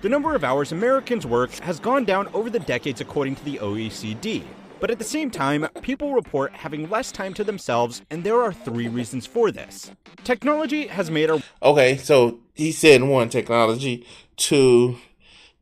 The 0.06 0.10
number 0.10 0.36
of 0.36 0.44
hours 0.44 0.70
Americans 0.70 1.26
work 1.26 1.50
has 1.54 1.80
gone 1.80 2.04
down 2.04 2.28
over 2.28 2.48
the 2.48 2.60
decades 2.60 3.00
according 3.00 3.34
to 3.34 3.44
the 3.44 3.56
OECD. 3.56 4.44
But 4.78 4.88
at 4.88 5.00
the 5.00 5.04
same 5.04 5.32
time, 5.32 5.66
people 5.82 6.14
report 6.14 6.52
having 6.52 6.88
less 6.88 7.10
time 7.10 7.34
to 7.34 7.42
themselves, 7.42 8.02
and 8.08 8.22
there 8.22 8.40
are 8.40 8.52
three 8.52 8.86
reasons 8.86 9.26
for 9.26 9.50
this. 9.50 9.90
Technology 10.22 10.86
has 10.86 11.10
made 11.10 11.28
our 11.28 11.40
Okay, 11.60 11.96
so 11.96 12.38
he 12.54 12.70
said 12.70 13.02
one 13.02 13.30
technology, 13.30 14.06
two 14.36 14.96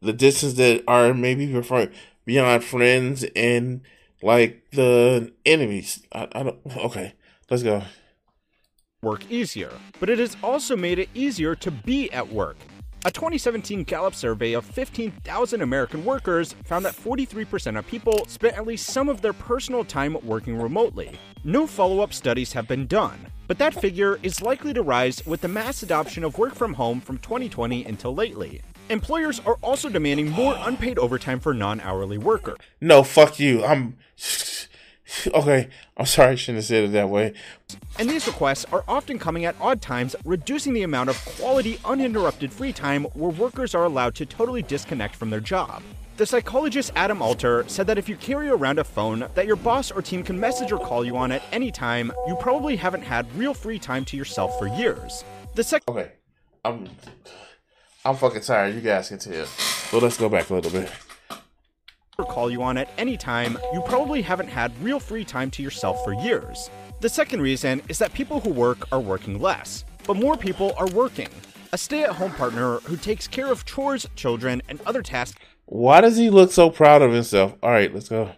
the 0.02 0.12
distance 0.12 0.52
that 0.58 0.84
are 0.86 1.14
maybe 1.14 1.50
prefer 1.50 1.90
beyond 2.26 2.64
friends 2.64 3.24
and 3.34 3.80
like 4.22 4.62
the 4.72 5.32
enemies. 5.46 6.02
I, 6.12 6.28
I 6.32 6.42
don't. 6.42 6.58
Okay, 6.76 7.14
let's 7.48 7.62
go. 7.62 7.82
work 9.00 9.24
easier, 9.30 9.72
but 10.00 10.10
it 10.10 10.18
has 10.18 10.36
also 10.42 10.76
made 10.76 10.98
it 10.98 11.08
easier 11.14 11.54
to 11.54 11.70
be 11.70 12.12
at 12.12 12.28
work. 12.28 12.58
A 13.06 13.10
2017 13.10 13.84
Gallup 13.84 14.14
survey 14.14 14.54
of 14.54 14.64
15,000 14.64 15.60
American 15.60 16.06
workers 16.06 16.54
found 16.64 16.86
that 16.86 16.96
43% 16.96 17.78
of 17.78 17.86
people 17.86 18.24
spent 18.28 18.56
at 18.56 18.66
least 18.66 18.86
some 18.86 19.10
of 19.10 19.20
their 19.20 19.34
personal 19.34 19.84
time 19.84 20.16
working 20.22 20.56
remotely. 20.56 21.12
No 21.44 21.66
follow 21.66 22.00
up 22.00 22.14
studies 22.14 22.54
have 22.54 22.66
been 22.66 22.86
done, 22.86 23.26
but 23.46 23.58
that 23.58 23.78
figure 23.78 24.18
is 24.22 24.40
likely 24.40 24.72
to 24.72 24.80
rise 24.80 25.24
with 25.26 25.42
the 25.42 25.48
mass 25.48 25.82
adoption 25.82 26.24
of 26.24 26.38
work 26.38 26.54
from 26.54 26.72
home 26.72 26.98
from 26.98 27.18
2020 27.18 27.84
until 27.84 28.14
lately. 28.14 28.62
Employers 28.88 29.38
are 29.40 29.58
also 29.60 29.90
demanding 29.90 30.30
more 30.30 30.56
unpaid 30.60 30.98
overtime 30.98 31.40
for 31.40 31.52
non 31.52 31.80
hourly 31.80 32.16
workers. 32.16 32.56
No, 32.80 33.02
fuck 33.02 33.38
you. 33.38 33.62
I'm. 33.66 33.98
Okay, 35.34 35.68
I'm 35.96 36.06
sorry. 36.06 36.32
I 36.32 36.34
shouldn't 36.34 36.56
have 36.56 36.64
said 36.64 36.84
it 36.84 36.92
that 36.92 37.08
way. 37.08 37.34
And 37.98 38.08
these 38.08 38.26
requests 38.26 38.64
are 38.72 38.84
often 38.88 39.18
coming 39.18 39.44
at 39.44 39.56
odd 39.60 39.80
times, 39.80 40.16
reducing 40.24 40.72
the 40.72 40.82
amount 40.82 41.10
of 41.10 41.24
quality, 41.24 41.78
uninterrupted 41.84 42.52
free 42.52 42.72
time 42.72 43.04
where 43.14 43.30
workers 43.30 43.74
are 43.74 43.84
allowed 43.84 44.14
to 44.16 44.26
totally 44.26 44.62
disconnect 44.62 45.16
from 45.16 45.30
their 45.30 45.40
job. 45.40 45.82
The 46.16 46.26
psychologist 46.26 46.92
Adam 46.94 47.20
Alter 47.20 47.64
said 47.66 47.88
that 47.88 47.98
if 47.98 48.08
you 48.08 48.16
carry 48.16 48.48
around 48.48 48.78
a 48.78 48.84
phone 48.84 49.26
that 49.34 49.46
your 49.46 49.56
boss 49.56 49.90
or 49.90 50.00
team 50.00 50.22
can 50.22 50.38
message 50.38 50.70
or 50.70 50.78
call 50.78 51.04
you 51.04 51.16
on 51.16 51.32
at 51.32 51.42
any 51.50 51.72
time, 51.72 52.12
you 52.28 52.36
probably 52.36 52.76
haven't 52.76 53.02
had 53.02 53.26
real 53.36 53.52
free 53.52 53.80
time 53.80 54.04
to 54.06 54.16
yourself 54.16 54.56
for 54.58 54.68
years. 54.68 55.24
The 55.54 55.64
second 55.64 55.92
Okay, 55.96 56.12
I'm. 56.64 56.88
I'm 58.04 58.16
fucking 58.16 58.42
tired. 58.42 58.74
You 58.74 58.80
guys 58.80 59.08
can 59.08 59.18
tell. 59.18 59.46
So 59.46 59.98
let's 59.98 60.18
go 60.18 60.28
back 60.28 60.50
a 60.50 60.54
little 60.54 60.70
bit. 60.70 60.90
Or 62.18 62.24
call 62.24 62.50
you 62.50 62.62
on 62.62 62.76
at 62.76 62.90
any 62.98 63.16
time, 63.16 63.58
you 63.72 63.82
probably 63.82 64.22
haven't 64.22 64.48
had 64.48 64.72
real 64.82 65.00
free 65.00 65.24
time 65.24 65.50
to 65.52 65.62
yourself 65.62 66.02
for 66.04 66.12
years. 66.12 66.70
The 67.00 67.08
second 67.08 67.40
reason 67.40 67.82
is 67.88 67.98
that 67.98 68.12
people 68.12 68.40
who 68.40 68.50
work 68.50 68.86
are 68.92 69.00
working 69.00 69.40
less, 69.40 69.84
but 70.06 70.16
more 70.16 70.36
people 70.36 70.74
are 70.78 70.88
working. 70.90 71.28
A 71.72 71.78
stay 71.78 72.04
at 72.04 72.10
home 72.10 72.32
partner 72.32 72.76
who 72.84 72.96
takes 72.96 73.26
care 73.26 73.50
of 73.50 73.64
chores, 73.64 74.06
children, 74.14 74.62
and 74.68 74.80
other 74.82 75.02
tasks 75.02 75.40
Why 75.66 76.00
does 76.00 76.16
he 76.16 76.30
look 76.30 76.52
so 76.52 76.70
proud 76.70 77.02
of 77.02 77.12
himself? 77.12 77.54
All 77.62 77.70
right, 77.70 77.92
let's 77.92 78.08
go. 78.08 78.30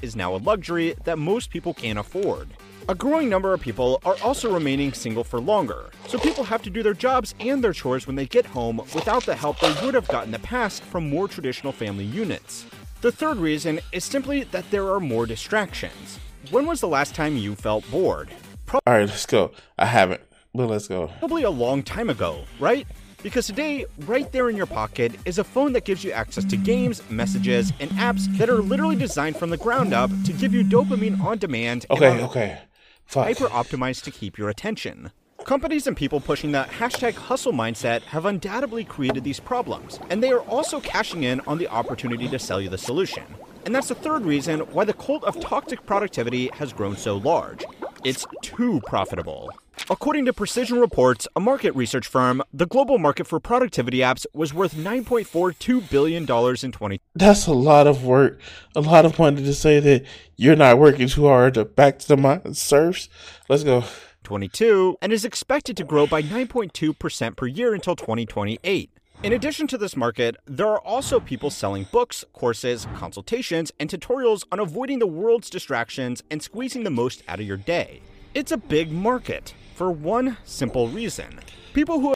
is 0.00 0.16
now 0.16 0.34
a 0.34 0.38
luxury 0.38 0.94
that 1.04 1.18
most 1.18 1.50
people 1.50 1.74
can't 1.74 1.98
afford. 1.98 2.48
A 2.88 2.94
growing 2.96 3.28
number 3.28 3.54
of 3.54 3.60
people 3.60 4.00
are 4.04 4.16
also 4.24 4.52
remaining 4.52 4.92
single 4.92 5.22
for 5.22 5.38
longer, 5.38 5.90
so 6.08 6.18
people 6.18 6.42
have 6.42 6.62
to 6.62 6.70
do 6.70 6.82
their 6.82 6.94
jobs 6.94 7.32
and 7.38 7.62
their 7.62 7.72
chores 7.72 8.08
when 8.08 8.16
they 8.16 8.26
get 8.26 8.44
home 8.46 8.78
without 8.92 9.24
the 9.24 9.36
help 9.36 9.60
they 9.60 9.72
would 9.84 9.94
have 9.94 10.08
got 10.08 10.24
in 10.24 10.32
the 10.32 10.40
past 10.40 10.82
from 10.82 11.08
more 11.08 11.28
traditional 11.28 11.72
family 11.72 12.04
units. 12.04 12.66
The 13.02 13.10
third 13.10 13.38
reason 13.38 13.80
is 13.90 14.04
simply 14.04 14.44
that 14.44 14.70
there 14.70 14.88
are 14.94 15.00
more 15.00 15.26
distractions. 15.26 16.20
When 16.52 16.66
was 16.66 16.80
the 16.80 16.86
last 16.86 17.16
time 17.16 17.36
you 17.36 17.56
felt 17.56 17.88
bored? 17.90 18.28
All 18.72 18.80
right, 18.86 19.08
let's 19.08 19.26
go. 19.26 19.50
I 19.76 19.86
haven't, 19.86 20.20
but 20.54 20.68
let's 20.68 20.86
go. 20.86 21.08
Probably 21.18 21.42
a 21.42 21.50
long 21.50 21.82
time 21.82 22.08
ago, 22.10 22.44
right? 22.60 22.86
Because 23.20 23.48
today, 23.48 23.86
right 24.06 24.30
there 24.30 24.48
in 24.50 24.56
your 24.56 24.66
pocket, 24.66 25.14
is 25.24 25.38
a 25.38 25.44
phone 25.44 25.72
that 25.72 25.84
gives 25.84 26.04
you 26.04 26.12
access 26.12 26.44
to 26.44 26.56
games, 26.56 27.02
messages, 27.10 27.72
and 27.80 27.90
apps 27.92 28.26
that 28.38 28.48
are 28.48 28.62
literally 28.62 28.94
designed 28.94 29.36
from 29.36 29.50
the 29.50 29.56
ground 29.56 29.92
up 29.92 30.10
to 30.24 30.32
give 30.32 30.54
you 30.54 30.62
dopamine 30.62 31.20
on 31.20 31.38
demand 31.38 31.84
and 31.90 32.00
Okay, 32.00 32.22
okay. 32.22 32.58
Fuck. 33.06 33.24
hyper 33.24 33.46
optimized 33.48 34.04
to 34.04 34.12
keep 34.12 34.38
your 34.38 34.48
attention. 34.48 35.10
Companies 35.44 35.88
and 35.88 35.96
people 35.96 36.20
pushing 36.20 36.52
the 36.52 36.66
hashtag 36.78 37.14
hustle 37.14 37.52
mindset 37.52 38.02
have 38.02 38.26
undoubtedly 38.26 38.84
created 38.84 39.24
these 39.24 39.40
problems, 39.40 39.98
and 40.08 40.22
they 40.22 40.30
are 40.30 40.42
also 40.42 40.80
cashing 40.80 41.24
in 41.24 41.40
on 41.40 41.58
the 41.58 41.68
opportunity 41.68 42.28
to 42.28 42.38
sell 42.38 42.60
you 42.60 42.68
the 42.68 42.78
solution. 42.78 43.24
And 43.66 43.74
that's 43.74 43.88
the 43.88 43.94
third 43.94 44.24
reason 44.24 44.60
why 44.60 44.84
the 44.84 44.92
cult 44.92 45.24
of 45.24 45.40
toxic 45.40 45.84
productivity 45.84 46.48
has 46.54 46.72
grown 46.72 46.96
so 46.96 47.16
large. 47.16 47.64
It's 48.04 48.24
too 48.42 48.80
profitable. 48.86 49.50
According 49.90 50.26
to 50.26 50.32
Precision 50.32 50.78
Reports, 50.78 51.26
a 51.34 51.40
market 51.40 51.74
research 51.74 52.06
firm, 52.06 52.42
the 52.52 52.66
global 52.66 52.98
market 52.98 53.26
for 53.26 53.40
productivity 53.40 53.98
apps 53.98 54.26
was 54.32 54.54
worth 54.54 54.74
$9.42 54.74 55.90
billion 55.90 56.22
in 56.22 56.72
20. 56.72 57.00
That's 57.14 57.46
a 57.46 57.52
lot 57.52 57.86
of 57.86 58.04
work, 58.04 58.40
a 58.76 58.80
lot 58.80 59.04
of 59.04 59.18
money 59.18 59.42
to 59.42 59.54
say 59.54 59.80
that 59.80 60.04
you're 60.36 60.56
not 60.56 60.78
working 60.78 61.08
too 61.08 61.26
hard 61.26 61.54
to 61.54 61.64
back 61.64 61.98
to 62.00 62.08
the 62.08 62.16
mind 62.16 62.56
surfs. 62.56 63.08
Let's 63.48 63.64
go. 63.64 63.84
2022 64.22 64.98
and 65.02 65.12
is 65.12 65.24
expected 65.24 65.76
to 65.76 65.84
grow 65.84 66.06
by 66.06 66.22
9.2% 66.22 67.36
per 67.36 67.46
year 67.46 67.74
until 67.74 67.96
2028. 67.96 68.90
In 69.22 69.32
addition 69.32 69.68
to 69.68 69.78
this 69.78 69.96
market, 69.96 70.36
there 70.46 70.66
are 70.66 70.80
also 70.80 71.20
people 71.20 71.50
selling 71.50 71.86
books, 71.92 72.24
courses, 72.32 72.88
consultations, 72.96 73.70
and 73.78 73.88
tutorials 73.88 74.44
on 74.50 74.58
avoiding 74.58 74.98
the 74.98 75.06
world's 75.06 75.48
distractions 75.48 76.24
and 76.30 76.42
squeezing 76.42 76.82
the 76.82 76.90
most 76.90 77.22
out 77.28 77.38
of 77.38 77.46
your 77.46 77.56
day. 77.56 78.02
It's 78.34 78.50
a 78.50 78.56
big 78.56 78.90
market 78.90 79.54
for 79.74 79.92
one 79.92 80.38
simple 80.44 80.88
reason. 80.88 81.38
People 81.72 82.00
who 82.00 82.14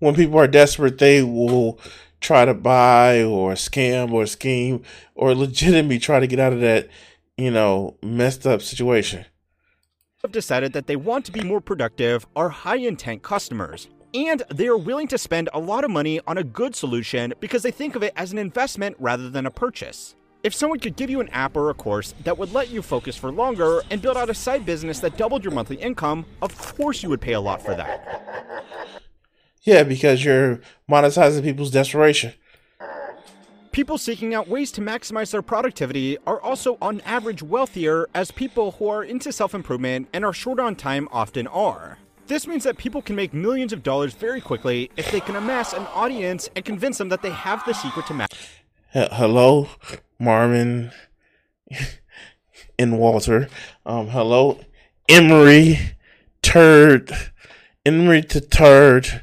When 0.00 0.14
people 0.16 0.38
are 0.38 0.48
desperate, 0.48 0.98
they 0.98 1.22
will 1.22 1.78
try 2.20 2.44
to 2.44 2.54
buy 2.54 3.22
or 3.22 3.52
scam 3.52 4.12
or 4.12 4.26
scheme 4.26 4.82
or 5.14 5.34
legitimately 5.34 5.98
try 5.98 6.18
to 6.18 6.26
get 6.26 6.40
out 6.40 6.52
of 6.52 6.60
that, 6.60 6.88
you 7.36 7.50
know, 7.50 7.98
messed 8.02 8.46
up 8.46 8.62
situation. 8.62 9.26
Have 10.24 10.30
decided 10.30 10.72
that 10.72 10.86
they 10.86 10.94
want 10.94 11.24
to 11.24 11.32
be 11.32 11.42
more 11.42 11.60
productive 11.60 12.24
are 12.36 12.48
high 12.48 12.76
intent 12.76 13.24
customers. 13.24 13.88
And 14.14 14.40
they 14.54 14.68
are 14.68 14.76
willing 14.76 15.08
to 15.08 15.18
spend 15.18 15.48
a 15.52 15.58
lot 15.58 15.82
of 15.82 15.90
money 15.90 16.20
on 16.28 16.38
a 16.38 16.44
good 16.44 16.76
solution 16.76 17.34
because 17.40 17.64
they 17.64 17.72
think 17.72 17.96
of 17.96 18.04
it 18.04 18.12
as 18.14 18.30
an 18.30 18.38
investment 18.38 18.94
rather 19.00 19.28
than 19.28 19.46
a 19.46 19.50
purchase. 19.50 20.14
If 20.44 20.54
someone 20.54 20.78
could 20.78 20.94
give 20.94 21.10
you 21.10 21.20
an 21.20 21.28
app 21.30 21.56
or 21.56 21.70
a 21.70 21.74
course 21.74 22.14
that 22.22 22.38
would 22.38 22.52
let 22.52 22.70
you 22.70 22.82
focus 22.82 23.16
for 23.16 23.32
longer 23.32 23.82
and 23.90 24.00
build 24.00 24.16
out 24.16 24.30
a 24.30 24.34
side 24.34 24.64
business 24.64 25.00
that 25.00 25.16
doubled 25.16 25.42
your 25.42 25.52
monthly 25.52 25.74
income, 25.74 26.24
of 26.40 26.56
course 26.56 27.02
you 27.02 27.08
would 27.08 27.20
pay 27.20 27.32
a 27.32 27.40
lot 27.40 27.60
for 27.60 27.74
that. 27.74 28.64
Yeah, 29.62 29.82
because 29.82 30.24
you're 30.24 30.60
monetizing 30.88 31.42
people's 31.42 31.72
desperation. 31.72 32.32
People 33.72 33.96
seeking 33.96 34.34
out 34.34 34.48
ways 34.48 34.70
to 34.72 34.82
maximize 34.82 35.30
their 35.30 35.40
productivity 35.40 36.18
are 36.26 36.38
also 36.38 36.76
on 36.82 37.00
average 37.06 37.42
wealthier, 37.42 38.06
as 38.12 38.30
people 38.30 38.72
who 38.72 38.86
are 38.86 39.02
into 39.02 39.32
self 39.32 39.54
improvement 39.54 40.08
and 40.12 40.26
are 40.26 40.32
short 40.34 40.60
on 40.60 40.76
time 40.76 41.08
often 41.10 41.46
are. 41.46 41.96
This 42.26 42.46
means 42.46 42.64
that 42.64 42.76
people 42.76 43.00
can 43.00 43.16
make 43.16 43.32
millions 43.32 43.72
of 43.72 43.82
dollars 43.82 44.12
very 44.12 44.42
quickly 44.42 44.90
if 44.98 45.10
they 45.10 45.20
can 45.20 45.36
amass 45.36 45.72
an 45.72 45.86
audience 45.94 46.50
and 46.54 46.66
convince 46.66 46.98
them 46.98 47.08
that 47.08 47.22
they 47.22 47.30
have 47.30 47.64
the 47.64 47.72
secret 47.72 48.06
to 48.08 48.14
max. 48.14 48.36
Hello, 48.90 49.68
Marvin 50.18 50.90
and 52.78 52.98
Walter. 52.98 53.48
Um, 53.86 54.08
hello, 54.08 54.60
Emery, 55.08 55.96
turd, 56.42 57.10
Emery 57.86 58.20
to 58.20 58.42
turd. 58.42 59.22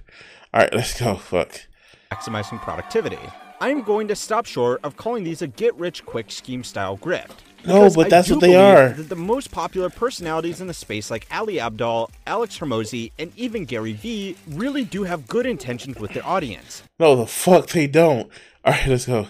All 0.51 0.61
right, 0.61 0.73
let's 0.73 0.99
go. 0.99 1.17
Fuck. 1.17 1.67
maximizing 2.11 2.59
productivity. 2.59 3.19
I'm 3.61 3.81
going 3.81 4.07
to 4.07 4.15
stop 4.15 4.45
short 4.45 4.79
of 4.83 4.95
calling 4.97 5.23
these 5.23 5.41
a 5.41 5.47
get 5.47 5.75
rich 5.75 6.05
quick 6.05 6.31
scheme 6.31 6.63
style 6.63 6.97
grift. 6.97 7.31
No, 7.65 7.89
but 7.89 8.05
I 8.05 8.09
that's 8.09 8.29
what 8.31 8.39
they 8.39 8.55
are. 8.55 8.89
That 8.89 9.09
the 9.09 9.17
most 9.17 9.51
popular 9.51 9.89
personalities 9.89 10.61
in 10.61 10.67
the 10.67 10.73
space, 10.73 11.11
like 11.11 11.27
Ali 11.29 11.55
Abdaal, 11.55 12.09
Alex 12.25 12.57
Hormozi, 12.57 13.11
and 13.19 13.33
even 13.35 13.65
Gary 13.65 13.91
Vee, 13.91 14.37
really 14.47 14.85
do 14.85 15.03
have 15.03 15.27
good 15.27 15.45
intentions 15.45 15.97
with 15.99 16.13
their 16.13 16.25
audience. 16.25 16.83
No, 16.99 17.17
the 17.17 17.27
fuck 17.27 17.67
they 17.67 17.85
don't. 17.87 18.29
All 18.63 18.71
right, 18.73 18.87
let's 18.87 19.05
go. 19.07 19.27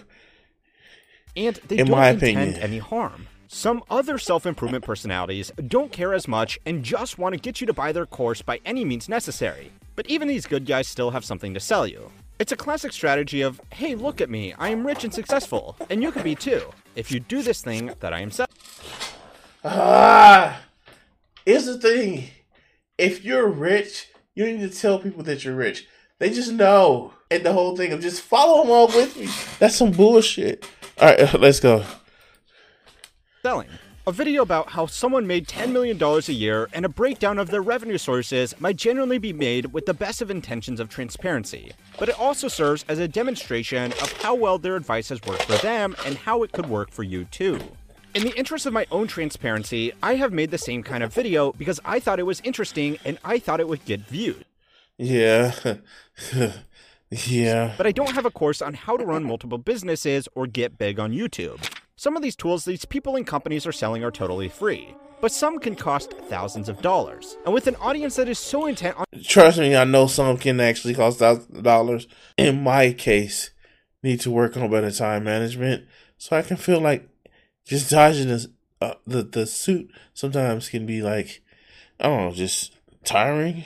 And 1.35 1.55
they 1.67 1.79
In 1.79 1.87
don't 1.87 1.97
my 1.97 2.09
intend 2.09 2.37
opinion. 2.37 2.61
any 2.61 2.77
harm. 2.77 3.27
Some 3.47 3.81
other 3.89 4.19
self 4.19 4.45
improvement 4.45 4.83
personalities 4.83 5.51
don't 5.67 5.91
care 5.91 6.13
as 6.13 6.27
much 6.27 6.59
and 6.67 6.83
just 6.83 7.17
want 7.17 7.33
to 7.33 7.39
get 7.39 7.61
you 7.61 7.65
to 7.67 7.73
buy 7.73 7.91
their 7.91 8.05
course 8.05 8.43
by 8.43 8.59
any 8.63 8.85
means 8.85 9.09
necessary. 9.09 9.71
But 9.95 10.05
even 10.07 10.27
these 10.27 10.45
good 10.45 10.67
guys 10.67 10.87
still 10.87 11.09
have 11.11 11.25
something 11.25 11.55
to 11.55 11.59
sell 11.59 11.87
you. 11.87 12.11
It's 12.39 12.53
a 12.53 12.55
classic 12.55 12.93
strategy 12.93 13.41
of, 13.41 13.59
hey, 13.73 13.95
look 13.95 14.21
at 14.21 14.29
me, 14.29 14.53
I 14.53 14.69
am 14.69 14.87
rich 14.87 15.03
and 15.03 15.13
successful, 15.13 15.75
and 15.89 16.01
you 16.01 16.09
could 16.09 16.23
be 16.23 16.35
too, 16.35 16.61
if 16.95 17.11
you 17.11 17.19
do 17.19 17.41
this 17.41 17.61
thing 17.61 17.91
that 17.99 18.13
I 18.13 18.21
am 18.21 18.31
selling. 18.31 18.49
Ah, 19.65 20.61
here's 21.45 21.65
the 21.65 21.77
thing. 21.77 22.29
If 22.97 23.25
you're 23.25 23.49
rich, 23.49 24.07
you 24.35 24.45
need 24.45 24.61
to 24.61 24.69
tell 24.69 24.99
people 24.99 25.21
that 25.23 25.43
you're 25.43 25.53
rich. 25.55 25.85
They 26.19 26.29
just 26.29 26.53
know. 26.53 27.13
And 27.29 27.45
the 27.45 27.51
whole 27.51 27.75
thing 27.75 27.91
of 27.91 27.99
just 27.99 28.21
follow 28.21 28.63
along 28.63 28.95
with 28.95 29.17
me. 29.17 29.27
That's 29.59 29.75
some 29.75 29.91
bullshit. 29.91 30.65
All 30.97 31.09
right, 31.09 31.33
let's 31.39 31.59
go. 31.59 31.83
selling. 33.43 33.67
A 34.07 34.11
video 34.11 34.41
about 34.41 34.69
how 34.69 34.85
someone 34.85 35.27
made 35.27 35.47
$10 35.47 35.71
million 35.71 36.01
a 36.01 36.31
year 36.31 36.69
and 36.73 36.85
a 36.85 36.89
breakdown 36.89 37.37
of 37.37 37.49
their 37.49 37.61
revenue 37.61 37.97
sources 37.97 38.55
might 38.59 38.77
genuinely 38.77 39.17
be 39.17 39.33
made 39.33 39.73
with 39.73 39.85
the 39.85 39.93
best 39.93 40.21
of 40.21 40.31
intentions 40.31 40.79
of 40.79 40.89
transparency, 40.89 41.73
but 41.99 42.09
it 42.09 42.17
also 42.17 42.47
serves 42.47 42.85
as 42.87 42.97
a 42.97 43.07
demonstration 43.07 43.91
of 43.91 44.11
how 44.13 44.33
well 44.33 44.57
their 44.57 44.77
advice 44.77 45.09
has 45.09 45.21
worked 45.23 45.43
for 45.43 45.57
them 45.57 45.95
and 46.05 46.15
how 46.15 46.43
it 46.43 46.51
could 46.53 46.67
work 46.67 46.91
for 46.91 47.03
you 47.03 47.25
too. 47.25 47.59
In 48.15 48.23
the 48.23 48.35
interest 48.35 48.65
of 48.65 48.73
my 48.73 48.87
own 48.89 49.05
transparency, 49.05 49.91
I 50.01 50.15
have 50.15 50.33
made 50.33 50.49
the 50.49 50.57
same 50.57 50.81
kind 50.81 51.03
of 51.03 51.13
video 51.13 51.51
because 51.51 51.79
I 51.83 51.99
thought 51.99 52.19
it 52.19 52.25
was 52.25 52.41
interesting 52.43 52.97
and 53.03 53.19
I 53.23 53.37
thought 53.37 53.59
it 53.59 53.67
would 53.67 53.85
get 53.85 53.99
viewed. 53.99 54.45
Yeah. 54.97 55.53
yeah. 57.11 57.73
but 57.77 57.85
I 57.85 57.91
don't 57.91 58.15
have 58.15 58.25
a 58.25 58.31
course 58.31 58.61
on 58.61 58.73
how 58.73 58.97
to 58.97 59.05
run 59.05 59.25
multiple 59.25 59.57
businesses 59.59 60.27
or 60.33 60.47
get 60.47 60.77
big 60.77 60.99
on 60.99 61.11
YouTube. 61.11 61.59
Some 61.99 62.15
of 62.15 62.21
these 62.21 62.37
tools 62.37 62.63
these 62.63 62.85
people 62.85 63.17
and 63.17 63.27
companies 63.27 63.67
are 63.67 63.73
selling 63.73 64.05
are 64.05 64.09
totally 64.09 64.47
free, 64.47 64.95
but 65.19 65.33
some 65.33 65.59
can 65.59 65.75
cost 65.75 66.13
thousands 66.29 66.69
of 66.69 66.81
dollars. 66.81 67.35
And 67.43 67.53
with 67.53 67.67
an 67.67 67.75
audience 67.75 68.15
that 68.15 68.29
is 68.29 68.39
so 68.39 68.67
intent 68.67 68.95
on 68.95 69.05
Trust 69.21 69.59
me, 69.59 69.75
I 69.75 69.83
know 69.83 70.07
some 70.07 70.37
can 70.37 70.61
actually 70.61 70.93
cost 70.93 71.19
thousands 71.19 71.57
of 71.57 71.63
dollars. 71.63 72.07
In 72.37 72.63
my 72.63 72.93
case, 72.93 73.51
need 74.01 74.21
to 74.21 74.31
work 74.31 74.55
on 74.55 74.71
better 74.71 74.91
time 74.91 75.25
management 75.25 75.87
so 76.17 76.37
I 76.37 76.41
can 76.41 76.55
feel 76.55 76.79
like 76.79 77.09
just 77.65 77.89
dodging 77.89 78.29
this, 78.29 78.47
uh, 78.79 78.93
the 79.05 79.23
the 79.23 79.45
suit 79.45 79.91
sometimes 80.13 80.69
can 80.69 80.85
be 80.85 81.01
like 81.01 81.41
I 81.99 82.05
don't 82.05 82.29
know, 82.29 82.31
just 82.31 82.77
tiring. 83.03 83.65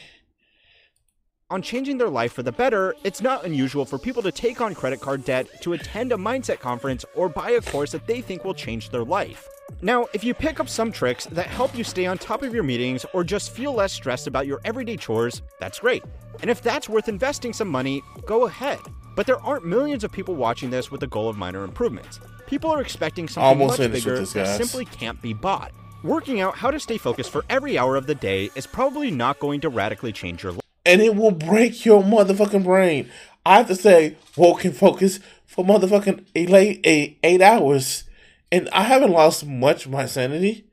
On 1.54 1.62
changing 1.62 2.00
their 2.00 2.10
life 2.10 2.34
for 2.34 2.42
the 2.42 2.52
better, 2.52 2.96
it's 3.04 3.22
not 3.22 3.46
unusual 3.46 3.86
for 3.86 4.00
people 4.00 4.24
to 4.24 4.32
take 4.32 4.60
on 4.60 4.74
credit 4.74 5.00
card 5.00 5.24
debt 5.24 5.62
to 5.62 5.74
attend 5.74 6.12
a 6.12 6.16
mindset 6.18 6.60
conference 6.60 7.06
or 7.14 7.30
buy 7.30 7.52
a 7.52 7.62
course 7.62 7.92
that 7.92 8.08
they 8.08 8.22
think 8.22 8.44
will 8.44 8.56
change 8.56 8.90
their 8.90 9.04
life. 9.04 9.48
Now, 9.82 10.08
if 10.14 10.24
you 10.24 10.34
pick 10.34 10.60
up 10.60 10.68
some 10.68 10.92
tricks 10.92 11.26
that 11.28 11.46
help 11.46 11.78
you 11.78 11.84
stay 11.84 12.08
on 12.08 12.18
top 12.18 12.42
of 12.42 12.56
your 12.56 12.64
meetings 12.64 13.06
or 13.14 13.24
just 13.24 13.52
feel 13.52 13.72
less 13.72 13.94
stressed 13.94 14.26
about 14.26 14.48
your 14.48 14.62
everyday 14.66 14.98
chores, 14.98 15.44
that's 15.60 15.80
great. 15.80 16.04
And 16.42 16.50
if 16.50 16.60
that's 16.64 16.90
worth 16.90 17.08
investing 17.08 17.54
some 17.54 17.68
money, 17.68 18.02
go 18.26 18.48
ahead. 18.48 18.80
But 19.16 19.28
there 19.28 19.40
aren't 19.42 19.64
millions 19.64 20.04
of 20.04 20.12
people 20.12 20.36
watching 20.36 20.72
this 20.72 20.90
with 20.90 21.02
the 21.02 21.08
goal 21.08 21.30
of 21.30 21.38
minor 21.38 21.64
improvements. 21.64 22.20
People 22.48 22.72
are 22.72 22.82
expecting 22.82 23.28
something 23.28 23.62
Almost 23.62 23.80
much 23.80 23.92
bigger 23.92 24.18
this, 24.18 24.34
that 24.34 24.58
simply 24.58 24.86
can't 24.86 25.22
be 25.22 25.34
bought. 25.34 25.72
Working 26.04 26.42
out 26.42 26.56
how 26.56 26.72
to 26.72 26.80
stay 26.80 26.98
focused 26.98 27.30
for 27.30 27.46
every 27.48 27.78
hour 27.78 27.96
of 27.96 28.08
the 28.08 28.16
day 28.16 28.50
is 28.56 28.66
probably 28.66 29.12
not 29.12 29.40
going 29.40 29.62
to 29.62 29.70
radically 29.70 30.12
change 30.12 30.42
your 30.42 30.54
life. 30.54 30.63
And 30.86 31.02
it 31.02 31.16
will 31.16 31.32
break 31.32 31.86
your 31.86 32.04
motherfucking 32.04 32.64
brain. 32.64 33.10
I 33.46 33.58
have 33.58 33.68
to 33.68 33.76
say, 33.76 34.18
woke 34.38 34.66
and 34.66 34.76
focus 34.76 35.20
for 35.46 35.66
motherfucking 35.66 36.26
eight, 36.36 36.50
eight, 36.50 36.82
eight, 36.84 37.20
eight 37.24 37.42
hours, 37.42 38.06
and 38.52 38.70
I 38.72 38.84
haven't 38.84 39.12
lost 39.12 39.46
much 39.46 39.86
of 39.86 39.92
my 39.92 40.06
sanity. 40.06 40.66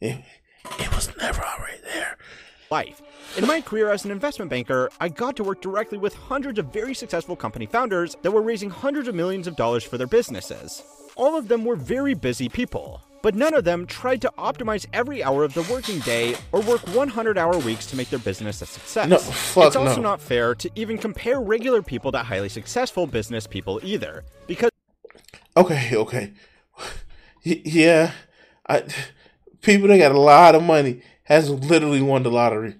It, 0.00 0.24
it 0.78 0.94
was 0.94 1.14
never 1.16 1.42
already 1.42 1.78
there. 1.84 2.16
life. 2.70 3.00
In 3.36 3.46
my 3.46 3.60
career 3.60 3.90
as 3.90 4.04
an 4.04 4.10
investment 4.12 4.50
banker, 4.50 4.90
I 5.00 5.08
got 5.08 5.34
to 5.36 5.44
work 5.44 5.60
directly 5.60 5.98
with 5.98 6.14
hundreds 6.14 6.58
of 6.58 6.72
very 6.72 6.94
successful 6.94 7.34
company 7.34 7.66
founders 7.66 8.16
that 8.22 8.30
were 8.30 8.42
raising 8.42 8.70
hundreds 8.70 9.08
of 9.08 9.14
millions 9.14 9.46
of 9.46 9.56
dollars 9.56 9.82
for 9.82 9.98
their 9.98 10.06
businesses. 10.06 10.82
All 11.16 11.36
of 11.36 11.48
them 11.48 11.64
were 11.64 11.76
very 11.76 12.14
busy 12.14 12.48
people, 12.48 13.00
but 13.24 13.34
none 13.34 13.54
of 13.54 13.64
them 13.64 13.86
tried 13.86 14.20
to 14.20 14.30
optimize 14.36 14.84
every 14.92 15.24
hour 15.24 15.44
of 15.44 15.54
the 15.54 15.62
working 15.62 15.98
day 16.00 16.36
or 16.52 16.60
work 16.60 16.82
100 16.94 17.38
hour 17.38 17.56
weeks 17.60 17.86
to 17.86 17.96
make 17.96 18.10
their 18.10 18.18
business 18.18 18.60
a 18.60 18.66
success. 18.66 19.08
No, 19.08 19.16
fuck 19.16 19.68
it's 19.68 19.76
also 19.76 19.96
no. 19.96 20.02
not 20.02 20.20
fair 20.20 20.54
to 20.56 20.70
even 20.74 20.98
compare 20.98 21.40
regular 21.40 21.80
people 21.80 22.12
to 22.12 22.18
highly 22.18 22.50
successful 22.50 23.06
business 23.06 23.46
people 23.46 23.80
either, 23.82 24.24
because 24.46 24.68
Okay, 25.56 25.96
okay, 25.96 26.34
yeah. 27.42 28.12
I 28.68 28.84
people 29.62 29.88
that 29.88 29.96
got 29.96 30.12
a 30.12 30.20
lot 30.20 30.54
of 30.54 30.62
money 30.62 31.00
has 31.22 31.48
literally 31.48 32.02
won 32.02 32.24
the 32.24 32.30
lottery. 32.30 32.74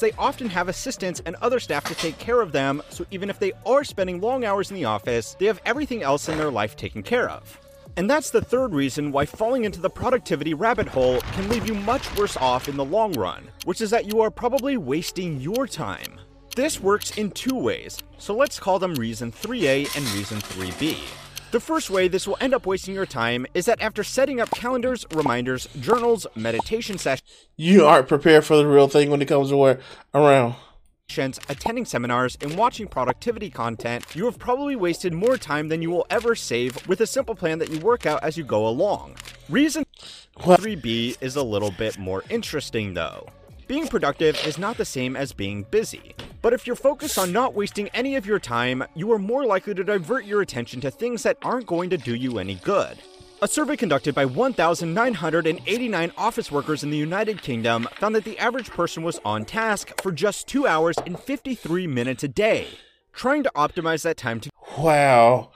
they 0.00 0.10
often 0.18 0.48
have 0.48 0.68
assistants 0.68 1.22
and 1.24 1.36
other 1.36 1.60
staff 1.60 1.84
to 1.84 1.94
take 1.94 2.18
care 2.18 2.40
of 2.40 2.50
them, 2.50 2.82
so 2.88 3.06
even 3.12 3.30
if 3.30 3.38
they 3.38 3.52
are 3.64 3.84
spending 3.84 4.20
long 4.20 4.44
hours 4.44 4.72
in 4.72 4.74
the 4.74 4.86
office, 4.86 5.36
they 5.38 5.46
have 5.46 5.60
everything 5.64 6.02
else 6.02 6.28
in 6.28 6.36
their 6.36 6.50
life 6.50 6.74
taken 6.74 7.00
care 7.00 7.30
of. 7.30 7.60
And 7.96 8.10
that's 8.10 8.30
the 8.30 8.40
third 8.40 8.74
reason 8.74 9.12
why 9.12 9.24
falling 9.24 9.64
into 9.64 9.80
the 9.80 9.90
productivity 9.90 10.52
rabbit 10.52 10.88
hole 10.88 11.20
can 11.20 11.48
leave 11.48 11.68
you 11.68 11.74
much 11.74 12.16
worse 12.16 12.36
off 12.36 12.68
in 12.68 12.76
the 12.76 12.84
long 12.84 13.12
run, 13.12 13.48
which 13.64 13.80
is 13.80 13.90
that 13.90 14.06
you 14.06 14.20
are 14.20 14.30
probably 14.30 14.76
wasting 14.76 15.40
your 15.40 15.66
time. 15.66 16.18
This 16.56 16.80
works 16.80 17.16
in 17.16 17.30
two 17.30 17.56
ways, 17.56 17.98
so 18.18 18.34
let's 18.34 18.58
call 18.58 18.78
them 18.80 18.94
reason 18.94 19.30
3A 19.30 19.96
and 19.96 20.06
reason 20.12 20.38
3B. 20.38 20.98
The 21.52 21.60
first 21.60 21.88
way 21.88 22.08
this 22.08 22.26
will 22.26 22.36
end 22.40 22.52
up 22.52 22.66
wasting 22.66 22.94
your 22.94 23.06
time 23.06 23.46
is 23.54 23.66
that 23.66 23.80
after 23.80 24.02
setting 24.02 24.40
up 24.40 24.50
calendars, 24.50 25.06
reminders, 25.12 25.68
journals, 25.80 26.26
meditation 26.34 26.98
sessions, 26.98 27.28
You 27.56 27.86
aren't 27.86 28.08
prepared 28.08 28.44
for 28.44 28.56
the 28.56 28.66
real 28.66 28.88
thing 28.88 29.08
when 29.08 29.22
it 29.22 29.28
comes 29.28 29.50
to 29.50 29.56
where 29.56 29.78
around. 30.12 30.56
Attending 31.18 31.84
seminars, 31.84 32.36
and 32.40 32.56
watching 32.56 32.86
productivity 32.86 33.50
content, 33.50 34.04
you 34.14 34.24
have 34.24 34.38
probably 34.38 34.76
wasted 34.76 35.12
more 35.12 35.36
time 35.36 35.68
than 35.68 35.82
you 35.82 35.90
will 35.90 36.06
ever 36.10 36.34
save 36.34 36.86
with 36.88 37.00
a 37.00 37.06
simple 37.06 37.34
plan 37.34 37.58
that 37.58 37.70
you 37.70 37.78
work 37.80 38.06
out 38.06 38.22
as 38.22 38.36
you 38.36 38.44
go 38.44 38.66
along. 38.66 39.16
Reason 39.48 39.84
3B 40.38 41.16
is 41.20 41.36
a 41.36 41.42
little 41.42 41.70
bit 41.70 41.98
more 41.98 42.24
interesting 42.30 42.94
though. 42.94 43.28
Being 43.66 43.86
productive 43.86 44.38
is 44.46 44.58
not 44.58 44.76
the 44.76 44.84
same 44.84 45.16
as 45.16 45.32
being 45.32 45.62
busy. 45.70 46.14
But 46.42 46.52
if 46.52 46.66
you're 46.66 46.76
focused 46.76 47.16
on 47.16 47.32
not 47.32 47.54
wasting 47.54 47.88
any 47.90 48.16
of 48.16 48.26
your 48.26 48.38
time, 48.38 48.84
you 48.94 49.10
are 49.12 49.18
more 49.18 49.46
likely 49.46 49.72
to 49.74 49.84
divert 49.84 50.26
your 50.26 50.42
attention 50.42 50.80
to 50.82 50.90
things 50.90 51.22
that 51.22 51.38
aren't 51.42 51.66
going 51.66 51.88
to 51.88 51.96
do 51.96 52.14
you 52.14 52.38
any 52.38 52.56
good. 52.56 52.98
A 53.44 53.46
survey 53.46 53.76
conducted 53.76 54.14
by 54.14 54.24
1,989 54.24 56.12
office 56.16 56.50
workers 56.50 56.82
in 56.82 56.88
the 56.88 56.96
United 56.96 57.42
Kingdom 57.42 57.86
found 57.96 58.14
that 58.14 58.24
the 58.24 58.38
average 58.38 58.70
person 58.70 59.02
was 59.02 59.20
on 59.22 59.44
task 59.44 59.92
for 60.00 60.12
just 60.12 60.48
2 60.48 60.66
hours 60.66 60.96
and 61.04 61.20
53 61.20 61.86
minutes 61.86 62.24
a 62.24 62.28
day. 62.28 62.68
Trying 63.12 63.42
to 63.42 63.52
optimize 63.54 64.00
that 64.04 64.16
time 64.16 64.40
to 64.40 64.50
Wow, 64.78 65.50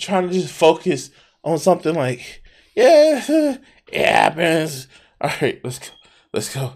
trying 0.00 0.30
to 0.30 0.34
just 0.34 0.52
focus 0.52 1.10
on 1.44 1.58
something 1.58 1.94
like 1.94 2.42
yeah, 2.74 3.22
it 3.28 3.60
happens. 3.92 4.88
All 5.20 5.30
right, 5.40 5.60
let's 5.62 5.78
go. 5.78 5.86
Let's 6.32 6.52
go. 6.52 6.72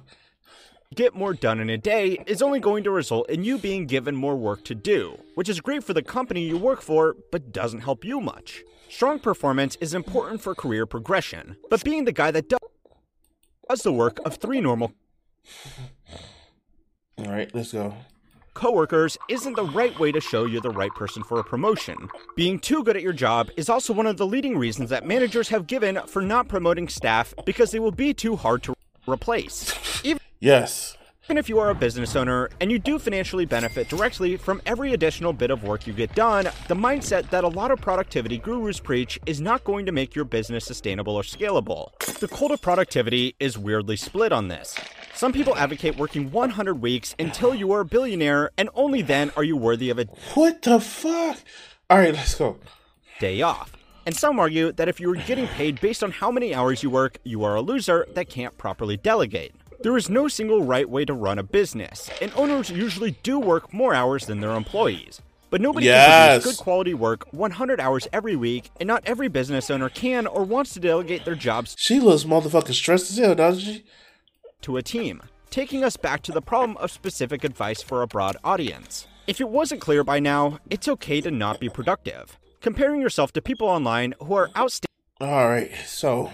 get 0.95 1.17
more 1.17 1.35
done 1.35 1.59
in 1.59 1.69
a 1.71 1.77
day 1.77 2.23
is 2.29 2.41
only 2.41 2.61
going 2.61 2.85
to 2.85 2.93
result 2.93 3.29
in 3.29 3.43
you 3.43 3.59
being 3.59 3.87
given 3.87 4.15
more 4.15 4.37
work 4.37 4.65
to 4.67 4.77
do, 4.77 5.19
which 5.35 5.49
is 5.49 5.61
great 5.61 5.83
for 5.83 5.93
the 5.93 6.03
company 6.03 6.43
you 6.43 6.57
work 6.57 6.83
for, 6.83 7.17
but 7.33 7.51
doesn't 7.51 7.81
help 7.81 8.05
you 8.05 8.21
much. 8.21 8.63
Strong 8.88 9.18
performance 9.20 9.77
is 9.81 9.94
important 9.94 10.40
for 10.40 10.55
career 10.55 10.87
progression, 10.87 11.57
but 11.70 11.85
being 11.85 12.05
the 12.05 12.12
guy 12.12 12.31
that 12.31 12.49
does 12.49 13.83
the 13.83 13.92
work 13.92 14.18
of 14.25 14.37
three 14.37 14.61
normal 14.61 14.92
All 17.18 17.27
right, 17.27 17.53
let's 17.55 17.72
go. 17.72 17.94
coworkers 18.55 19.18
isn't 19.29 19.55
the 19.57 19.64
right 19.64 19.99
way 19.99 20.12
to 20.12 20.20
show 20.20 20.44
you're 20.46 20.61
the 20.61 20.70
right 20.70 20.94
person 20.94 21.22
for 21.22 21.38
a 21.40 21.44
promotion. 21.44 22.09
Being 22.37 22.59
too 22.59 22.83
good 22.85 22.96
at 22.96 23.03
your 23.03 23.12
job 23.12 23.51
is 23.57 23.68
also 23.68 23.92
one 23.92 24.07
of 24.07 24.16
the 24.16 24.27
leading 24.27 24.57
reasons 24.57 24.90
that 24.90 25.05
managers 25.07 25.49
have 25.49 25.66
given 25.66 25.99
for 26.07 26.22
not 26.22 26.49
promoting 26.49 26.88
staff 26.88 27.35
because 27.44 27.70
they 27.72 27.81
will 27.81 27.92
be 27.92 28.14
too 28.14 28.37
hard 28.37 28.62
to 28.64 28.75
replace. 29.07 29.75
Even 30.05 30.20
Yes. 30.40 30.96
Even 31.27 31.39
if 31.39 31.49
you 31.49 31.59
are 31.59 31.71
a 31.71 31.75
business 31.75 32.15
owner 32.15 32.49
and 32.61 32.71
you 32.71 32.79
do 32.79 33.01
financially 33.01 33.45
benefit 33.45 33.89
directly 33.89 34.37
from 34.37 34.62
every 34.65 34.93
additional 34.93 35.33
bit 35.33 35.51
of 35.51 35.65
work 35.65 35.85
you 35.85 35.93
get 35.93 36.15
done, 36.15 36.45
the 36.69 36.75
mindset 36.75 37.29
that 37.31 37.43
a 37.43 37.49
lot 37.49 37.73
of 37.73 37.81
productivity 37.81 38.39
gurus 38.39 38.79
preach 38.79 39.19
is 39.27 39.41
not 39.41 39.65
going 39.65 39.85
to 39.87 39.91
make 39.91 40.15
your 40.15 40.25
business 40.25 40.65
sustainable 40.65 41.17
or 41.17 41.23
scalable. 41.23 41.91
The 42.21 42.29
cult 42.29 42.53
of 42.53 42.62
productivity 42.62 43.35
is 43.41 43.59
weirdly 43.59 43.97
split 43.97 44.31
on 44.31 44.47
this. 44.47 44.79
Some 45.15 45.33
people 45.33 45.57
advocate 45.57 45.97
working 45.97 46.31
100 46.31 46.75
weeks 46.81 47.17
until 47.19 47.57
you 47.57 47.73
are 47.73 47.81
a 47.81 47.85
billionaire, 47.85 48.53
and 48.57 48.69
only 48.77 49.03
then 49.03 49.33
are 49.37 49.43
you 49.43 49.57
worthy 49.57 49.91
of 49.91 49.99
a 49.99 50.05
What 50.35 50.62
the 50.62 50.79
fuck? 50.79 51.39
All 51.91 51.99
right, 51.99 52.15
let's 52.15 52.37
go. 52.37 52.57
day 53.19 53.43
off. 53.43 53.73
And 54.07 54.15
some 54.15 54.39
argue 54.39 54.71
that 54.71 54.87
if 54.87 55.01
you 55.01 55.11
are 55.11 55.17
getting 55.17 55.49
paid 55.49 55.81
based 55.81 56.05
on 56.05 56.12
how 56.12 56.31
many 56.31 56.55
hours 56.55 56.85
you 56.85 56.91
work, 56.91 57.19
you 57.25 57.43
are 57.43 57.57
a 57.57 57.61
loser 57.61 58.07
that 58.15 58.29
can't 58.29 58.57
properly 58.57 58.97
delegate. 58.97 59.53
There 59.83 59.97
is 59.97 60.09
no 60.09 60.27
single 60.29 60.62
right 60.62 60.89
way 60.89 61.05
to 61.05 61.12
run 61.15 61.39
a 61.39 61.43
business, 61.43 62.11
and 62.21 62.33
owners 62.35 62.71
usually 62.71 63.12
do 63.23 63.39
work 63.39 63.73
more 63.73 63.95
hours 63.95 64.27
than 64.27 64.41
their 64.41 64.55
employees. 64.55 65.21
But 65.51 65.61
nobody 65.61 65.87
Yes. 65.87 66.07
can 66.09 66.41
produce 66.41 66.57
good 66.57 66.62
quality 66.65 66.95
work 66.95 67.25
100 67.33 67.81
hours 67.81 68.09
every 68.12 68.35
week, 68.37 68.71
and 68.81 68.87
not 68.87 69.03
every 69.07 69.29
business 69.29 69.71
owner 69.71 69.89
can 69.89 70.27
or 70.27 70.43
wants 70.45 70.73
to 70.75 70.81
delegate 70.81 71.25
their 71.25 71.35
jobs 71.37 71.75
She 71.79 72.01
looks 72.01 72.25
motherfucking 72.25 72.75
stressed 72.75 73.11
as 73.12 73.19
hell, 73.19 73.35
doesn't 73.35 73.62
she? 73.62 73.85
to 74.62 74.77
a 74.77 74.83
team, 74.83 75.23
taking 75.51 75.85
us 75.85 75.97
back 75.97 76.23
to 76.23 76.33
the 76.33 76.43
problem 76.43 76.77
of 76.79 76.91
specific 76.91 77.45
advice 77.45 77.81
for 77.83 78.03
a 78.03 78.07
broad 78.09 78.37
audience. 78.43 79.07
If 79.29 79.41
it 79.41 79.49
wasn't 79.49 79.81
clear 79.81 80.03
by 80.03 80.19
now, 80.19 80.59
it's 80.71 80.89
okay 80.89 81.21
to 81.21 81.31
not 81.31 81.61
be 81.61 81.69
productive. 81.69 82.37
Comparing 82.61 83.01
yourself 83.01 83.33
to 83.35 83.43
people 83.43 83.69
online 83.69 84.15
who 84.21 84.35
are 84.35 84.51
outstanding 84.57 84.87
All 85.21 85.49
right, 85.49 85.71
so 85.87 86.33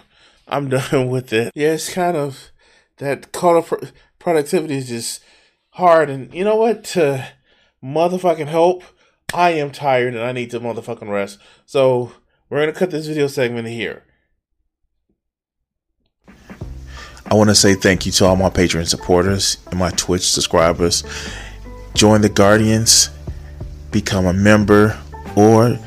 I'm 0.49 0.69
done 0.71 1.11
with 1.11 1.33
it. 1.33 1.53
Yeah, 1.55 1.73
it's 1.73 1.93
kind 1.93 2.17
of 2.17 2.52
that 2.99 3.33
pro- 3.33 3.65
productivity 4.19 4.77
is 4.77 4.89
just 4.89 5.23
hard, 5.71 6.11
and 6.11 6.33
you 6.35 6.45
know 6.45 6.57
what? 6.57 6.85
To 6.85 7.27
motherfucking 7.83 8.49
help, 8.49 8.85
I 9.35 9.51
am 9.51 9.71
tired 9.71 10.15
and 10.15 10.23
I 10.23 10.33
need 10.33 10.51
to 10.51 10.61
motherfucking 10.61 11.11
rest. 11.11 11.39
So 11.67 12.13
we're 12.49 12.61
gonna 12.61 12.73
cut 12.73 12.91
this 12.91 13.07
video 13.07 13.27
segment 13.27 13.69
here. 13.69 14.05
I 17.27 17.35
want 17.35 17.49
to 17.49 17.55
say 17.55 17.75
thank 17.75 18.05
you 18.05 18.13
to 18.13 18.27
all 18.27 18.37
my 18.37 18.51
Patreon 18.51 18.87
supporters 18.87 19.57
and 19.71 19.79
my 19.79 19.91
Twitch 19.93 20.29
subscribers. 20.29 21.03
Join 21.95 22.21
the 22.21 22.29
Guardians, 22.29 23.09
become 23.91 24.27
a 24.27 24.35
member, 24.35 24.99
or 25.35 25.79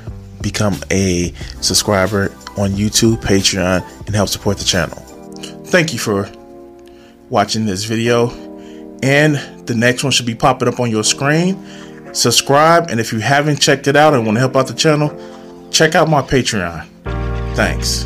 become 0.42 0.76
a 0.92 1.34
subscriber 1.62 2.32
on 2.58 2.72
YouTube, 2.72 3.18
Patreon, 3.18 3.84
and 4.08 4.16
help 4.16 4.30
support 4.30 4.58
the 4.58 4.64
channel. 4.64 4.98
Thank 5.66 5.94
you 5.94 6.00
for 6.00 6.28
watching 7.30 7.66
this 7.66 7.84
video. 7.84 8.30
And 9.04 9.36
the 9.68 9.76
next 9.76 10.04
one 10.04 10.12
should 10.12 10.26
be 10.26 10.36
popping 10.36 10.68
up 10.68 10.80
on 10.80 10.90
your 10.90 11.04
screen. 11.04 11.64
Subscribe, 12.14 12.90
and 12.90 13.00
if 13.00 13.12
you 13.12 13.20
haven't 13.20 13.58
checked 13.58 13.88
it 13.88 13.96
out 13.96 14.14
and 14.14 14.26
want 14.26 14.38
to 14.38 14.40
help 14.40 14.56
out 14.56 14.68
the 14.68 14.74
channel, 14.74 15.10
check 15.70 15.96
out 15.96 16.08
my 16.08 16.22
Patreon. 16.22 16.88
Thanks. 17.56 18.06